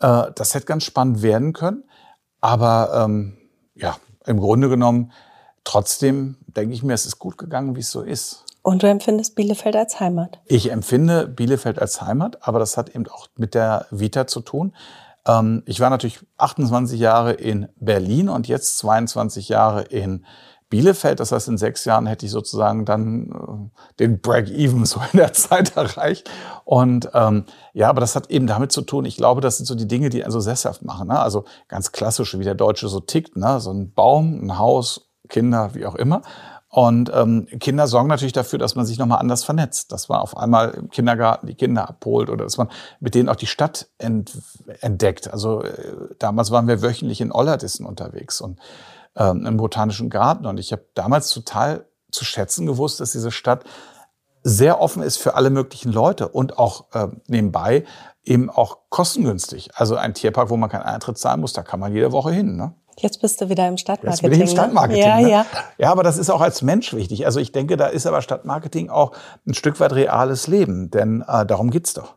äh, 0.00 0.24
das 0.34 0.54
hätte 0.54 0.66
ganz 0.66 0.84
spannend 0.84 1.22
werden 1.22 1.52
können. 1.52 1.84
Aber 2.40 3.04
ähm, 3.04 3.36
ja, 3.74 3.96
im 4.26 4.40
Grunde 4.40 4.68
genommen, 4.68 5.12
trotzdem 5.64 6.36
denke 6.56 6.74
ich 6.74 6.82
mir, 6.82 6.94
es 6.94 7.06
ist 7.06 7.18
gut 7.18 7.38
gegangen, 7.38 7.76
wie 7.76 7.80
es 7.80 7.90
so 7.90 8.02
ist. 8.02 8.44
Und 8.62 8.82
du 8.82 8.88
empfindest 8.88 9.36
Bielefeld 9.36 9.74
als 9.76 10.00
Heimat? 10.00 10.38
Ich 10.44 10.70
empfinde 10.70 11.26
Bielefeld 11.26 11.78
als 11.78 12.02
Heimat, 12.02 12.46
aber 12.46 12.58
das 12.58 12.76
hat 12.76 12.94
eben 12.94 13.06
auch 13.08 13.28
mit 13.36 13.54
der 13.54 13.86
Vita 13.90 14.26
zu 14.26 14.40
tun. 14.40 14.74
Ähm, 15.26 15.62
ich 15.66 15.80
war 15.80 15.90
natürlich 15.90 16.20
28 16.36 17.00
Jahre 17.00 17.32
in 17.32 17.68
Berlin 17.76 18.28
und 18.28 18.48
jetzt 18.48 18.78
22 18.78 19.48
Jahre 19.48 19.82
in 19.82 20.26
Bielefeld. 20.68 21.20
Das 21.20 21.32
heißt, 21.32 21.48
in 21.48 21.58
sechs 21.58 21.84
Jahren 21.84 22.06
hätte 22.06 22.24
ich 22.24 22.32
sozusagen 22.32 22.84
dann 22.84 23.30
äh, 23.30 23.98
den 23.98 24.20
Break-Even 24.20 24.84
so 24.86 25.00
in 25.12 25.18
der 25.18 25.32
Zeit 25.34 25.76
erreicht. 25.76 26.30
Und 26.64 27.10
ähm, 27.12 27.44
ja, 27.74 27.88
aber 27.88 28.00
das 28.00 28.14
hat 28.14 28.30
eben 28.30 28.46
damit 28.46 28.72
zu 28.72 28.82
tun, 28.82 29.04
ich 29.04 29.16
glaube, 29.16 29.40
das 29.40 29.56
sind 29.56 29.66
so 29.66 29.74
die 29.74 29.88
Dinge, 29.88 30.10
die 30.10 30.22
einen 30.22 30.32
so 30.32 30.40
sesshaft 30.40 30.82
machen. 30.82 31.08
Ne? 31.08 31.18
Also 31.18 31.44
ganz 31.68 31.92
klassisch, 31.92 32.38
wie 32.38 32.44
der 32.44 32.54
Deutsche 32.54 32.88
so 32.88 33.00
tickt. 33.00 33.36
Ne? 33.36 33.60
So 33.60 33.72
ein 33.72 33.92
Baum, 33.92 34.44
ein 34.44 34.58
Haus, 34.58 35.09
Kinder, 35.30 35.74
wie 35.74 35.86
auch 35.86 35.94
immer. 35.94 36.22
Und 36.68 37.10
ähm, 37.12 37.48
Kinder 37.58 37.88
sorgen 37.88 38.08
natürlich 38.08 38.32
dafür, 38.32 38.60
dass 38.60 38.76
man 38.76 38.86
sich 38.86 38.96
nochmal 38.96 39.18
anders 39.18 39.42
vernetzt, 39.42 39.90
dass 39.90 40.08
man 40.08 40.20
auf 40.20 40.36
einmal 40.36 40.70
im 40.70 40.88
Kindergarten 40.88 41.48
die 41.48 41.56
Kinder 41.56 41.88
abholt 41.88 42.30
oder 42.30 42.44
dass 42.44 42.58
man 42.58 42.68
mit 43.00 43.16
denen 43.16 43.28
auch 43.28 43.36
die 43.36 43.48
Stadt 43.48 43.88
ent 43.98 44.38
entdeckt. 44.80 45.32
Also 45.32 45.64
äh, 45.64 46.14
damals 46.20 46.52
waren 46.52 46.68
wir 46.68 46.80
wöchentlich 46.80 47.20
in 47.20 47.32
Ollerdissen 47.32 47.84
unterwegs 47.84 48.40
und 48.40 48.60
ähm, 49.16 49.46
im 49.46 49.56
Botanischen 49.56 50.10
Garten. 50.10 50.46
Und 50.46 50.58
ich 50.58 50.70
habe 50.70 50.84
damals 50.94 51.30
total 51.30 51.86
zu 52.12 52.24
schätzen 52.24 52.66
gewusst, 52.66 53.00
dass 53.00 53.10
diese 53.12 53.32
Stadt 53.32 53.64
sehr 54.44 54.80
offen 54.80 55.02
ist 55.02 55.16
für 55.16 55.34
alle 55.34 55.50
möglichen 55.50 55.92
Leute 55.92 56.28
und 56.28 56.56
auch 56.56 56.86
äh, 56.94 57.08
nebenbei 57.26 57.84
eben 58.22 58.48
auch 58.48 58.78
kostengünstig. 58.90 59.70
Also 59.74 59.96
ein 59.96 60.14
Tierpark, 60.14 60.50
wo 60.50 60.56
man 60.56 60.70
keinen 60.70 60.82
Eintritt 60.82 61.18
zahlen 61.18 61.40
muss, 61.40 61.52
da 61.52 61.62
kann 61.62 61.80
man 61.80 61.92
jede 61.92 62.12
Woche 62.12 62.30
hin. 62.30 62.56
Ne? 62.56 62.74
Jetzt 63.00 63.20
bist 63.20 63.40
du 63.40 63.48
wieder 63.48 63.66
im 63.66 63.76
Stadtmarketing. 63.76 64.12
Jetzt 64.12 64.22
bin 64.22 64.32
ich 64.32 64.38
im 64.40 64.46
ne? 64.46 64.52
Stadtmarketing. 64.52 65.02
Ja, 65.02 65.20
ne? 65.20 65.30
ja. 65.30 65.46
ja, 65.78 65.90
aber 65.90 66.02
das 66.02 66.18
ist 66.18 66.30
auch 66.30 66.40
als 66.40 66.62
Mensch 66.62 66.92
wichtig. 66.92 67.26
Also 67.26 67.40
ich 67.40 67.52
denke, 67.52 67.76
da 67.76 67.86
ist 67.86 68.06
aber 68.06 68.22
Stadtmarketing 68.22 68.90
auch 68.90 69.12
ein 69.46 69.54
Stück 69.54 69.80
weit 69.80 69.92
reales 69.92 70.46
Leben. 70.46 70.90
Denn 70.90 71.24
äh, 71.26 71.46
darum 71.46 71.70
geht's 71.70 71.94
doch. 71.94 72.14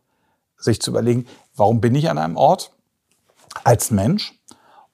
Sich 0.58 0.82
zu 0.82 0.92
überlegen, 0.92 1.26
warum 1.56 1.82
bin 1.82 1.96
ich 1.96 2.10
an 2.10 2.18
einem 2.18 2.38
Ort 2.38 2.72
als 3.64 3.92
Mensch? 3.92 4.34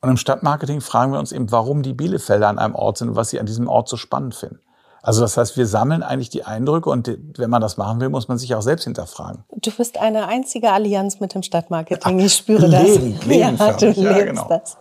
Und 0.01 0.09
im 0.09 0.17
Stadtmarketing 0.17 0.81
fragen 0.81 1.11
wir 1.11 1.19
uns 1.19 1.31
eben, 1.31 1.51
warum 1.51 1.83
die 1.83 1.93
Bielefelder 1.93 2.47
an 2.47 2.59
einem 2.59 2.75
Ort 2.75 2.97
sind 2.97 3.09
und 3.09 3.15
was 3.15 3.29
sie 3.29 3.39
an 3.39 3.45
diesem 3.45 3.67
Ort 3.67 3.89
so 3.89 3.97
spannend 3.97 4.35
finden. 4.35 4.59
Also 5.01 5.21
das 5.21 5.37
heißt, 5.37 5.55
wir 5.57 5.65
sammeln 5.65 6.03
eigentlich 6.03 6.29
die 6.29 6.43
Eindrücke 6.43 6.89
und 6.89 7.17
wenn 7.37 7.49
man 7.49 7.61
das 7.61 7.77
machen 7.77 8.01
will, 8.01 8.09
muss 8.09 8.27
man 8.27 8.37
sich 8.37 8.53
auch 8.55 8.61
selbst 8.61 8.83
hinterfragen. 8.83 9.43
Du 9.55 9.71
bist 9.71 9.97
eine 9.97 10.27
einzige 10.27 10.71
Allianz 10.71 11.19
mit 11.19 11.33
dem 11.33 11.43
Stadtmarketing. 11.43 12.19
Ich 12.19 12.33
spüre 12.33 12.69
das. 12.69 12.83
Leben, 12.83 13.19
Leben 13.25 13.57
ja, 13.57 13.73
du 13.73 13.85
lebst 13.85 14.01
ja, 14.01 14.23
genau. 14.23 14.47
das. 14.49 14.77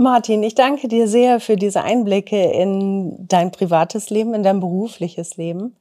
Martin, 0.00 0.44
ich 0.44 0.54
danke 0.54 0.86
dir 0.86 1.08
sehr 1.08 1.40
für 1.40 1.56
diese 1.56 1.82
Einblicke 1.82 2.40
in 2.52 3.26
dein 3.26 3.50
privates 3.50 4.10
Leben, 4.10 4.32
in 4.32 4.44
dein 4.44 4.60
berufliches 4.60 5.36
Leben. 5.36 5.76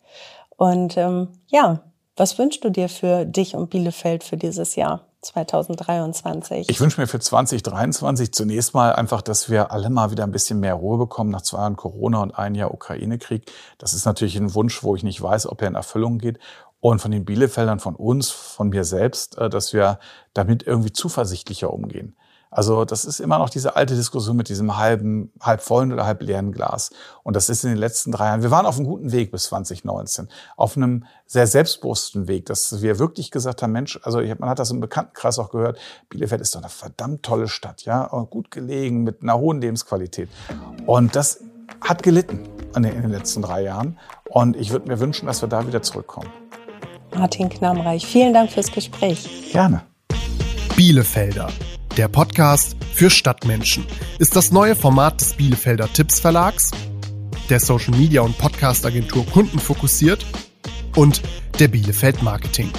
Und 0.55 0.97
ähm, 0.97 1.27
ja, 1.45 1.83
was 2.15 2.39
wünschst 2.39 2.63
du 2.63 2.71
dir 2.71 2.89
für 2.89 3.25
dich 3.25 3.55
und 3.55 3.69
Bielefeld 3.69 4.23
für 4.23 4.35
dieses 4.35 4.75
Jahr 4.75 5.05
2023? 5.21 6.67
Ich 6.67 6.81
wünsche 6.81 6.99
mir 6.99 7.05
für 7.05 7.19
2023 7.19 8.33
zunächst 8.33 8.73
mal 8.73 8.91
einfach, 8.91 9.21
dass 9.21 9.51
wir 9.51 9.71
alle 9.71 9.91
mal 9.91 10.09
wieder 10.09 10.23
ein 10.23 10.31
bisschen 10.31 10.59
mehr 10.59 10.73
Ruhe 10.73 10.97
bekommen 10.97 11.29
nach 11.29 11.43
zwei 11.43 11.59
Jahren 11.59 11.75
Corona 11.75 12.23
und 12.23 12.31
ein 12.31 12.55
Jahr 12.55 12.73
Ukraine-Krieg. 12.73 13.51
Das 13.77 13.93
ist 13.93 14.05
natürlich 14.05 14.35
ein 14.35 14.55
Wunsch, 14.55 14.81
wo 14.81 14.95
ich 14.95 15.03
nicht 15.03 15.21
weiß, 15.21 15.45
ob 15.45 15.61
er 15.61 15.67
in 15.67 15.75
Erfüllung 15.75 16.17
geht. 16.17 16.39
Und 16.79 17.03
von 17.03 17.11
den 17.11 17.23
Bielefeldern, 17.23 17.79
von 17.79 17.95
uns, 17.95 18.31
von 18.31 18.69
mir 18.69 18.83
selbst, 18.83 19.37
äh, 19.37 19.47
dass 19.47 19.73
wir 19.73 19.99
damit 20.33 20.65
irgendwie 20.65 20.91
zuversichtlicher 20.91 21.71
umgehen. 21.71 22.15
Also 22.49 22.85
das 22.85 23.05
ist 23.05 23.19
immer 23.19 23.37
noch 23.37 23.49
diese 23.49 23.75
alte 23.75 23.95
Diskussion 23.95 24.37
mit 24.37 24.49
diesem 24.49 24.77
halben, 24.77 25.31
halb 25.41 25.61
vollen 25.61 25.91
oder 25.91 26.05
halb 26.05 26.21
leeren 26.21 26.51
Glas. 26.51 26.91
Und 27.23 27.35
das 27.35 27.49
ist 27.49 27.63
in 27.63 27.71
den 27.71 27.79
letzten 27.79 28.11
drei 28.11 28.27
Jahren, 28.27 28.41
wir 28.41 28.51
waren 28.51 28.65
auf 28.65 28.77
einem 28.77 28.85
guten 28.85 29.11
Weg 29.11 29.31
bis 29.31 29.45
2019, 29.45 30.29
auf 30.55 30.77
einem 30.77 31.05
sehr 31.25 31.47
selbstbewussten 31.47 32.27
Weg, 32.27 32.45
dass 32.45 32.81
wir 32.81 32.99
wirklich 32.99 33.31
gesagt 33.31 33.61
haben, 33.61 33.73
Mensch, 33.73 33.99
also 34.03 34.19
man 34.39 34.49
hat 34.49 34.59
das 34.59 34.71
im 34.71 34.79
Bekanntenkreis 34.79 35.39
auch 35.39 35.51
gehört, 35.51 35.77
Bielefeld 36.09 36.41
ist 36.41 36.55
doch 36.55 36.61
eine 36.61 36.69
verdammt 36.69 37.23
tolle 37.23 37.47
Stadt, 37.47 37.83
ja, 37.83 38.07
gut 38.29 38.51
gelegen, 38.51 39.03
mit 39.03 39.21
einer 39.21 39.37
hohen 39.37 39.59
Lebensqualität. 39.59 40.29
Und 40.85 41.15
das 41.15 41.41
hat 41.81 42.01
gelitten 42.01 42.47
in 42.75 42.83
den 42.83 43.09
letzten 43.09 43.41
drei 43.41 43.63
Jahren. 43.63 43.97
Und 44.29 44.55
ich 44.55 44.71
würde 44.71 44.87
mir 44.87 44.99
wünschen, 44.99 45.25
dass 45.25 45.41
wir 45.41 45.49
da 45.49 45.67
wieder 45.67 45.81
zurückkommen. 45.81 46.29
Martin 47.15 47.49
Knammreich, 47.49 48.05
vielen 48.05 48.33
Dank 48.33 48.51
fürs 48.51 48.71
Gespräch. 48.71 49.51
Gerne. 49.51 49.83
Bielefelder 50.75 51.47
der 51.97 52.07
Podcast 52.07 52.77
für 52.93 53.09
Stadtmenschen 53.09 53.83
ist 54.19 54.35
das 54.35 54.51
neue 54.51 54.75
Format 54.75 55.19
des 55.19 55.33
Bielefelder 55.33 55.91
Tipps 55.91 56.19
Verlags, 56.19 56.69
der 57.49 57.59
Social 57.59 57.97
Media 57.97 58.21
und 58.21 58.37
Podcast 58.37 58.85
Agentur 58.85 59.25
Kunden 59.25 59.57
fokussiert 59.57 60.23
und 60.95 61.23
der 61.57 61.69
Bielefeld 61.69 62.21
Marketing. 62.21 62.69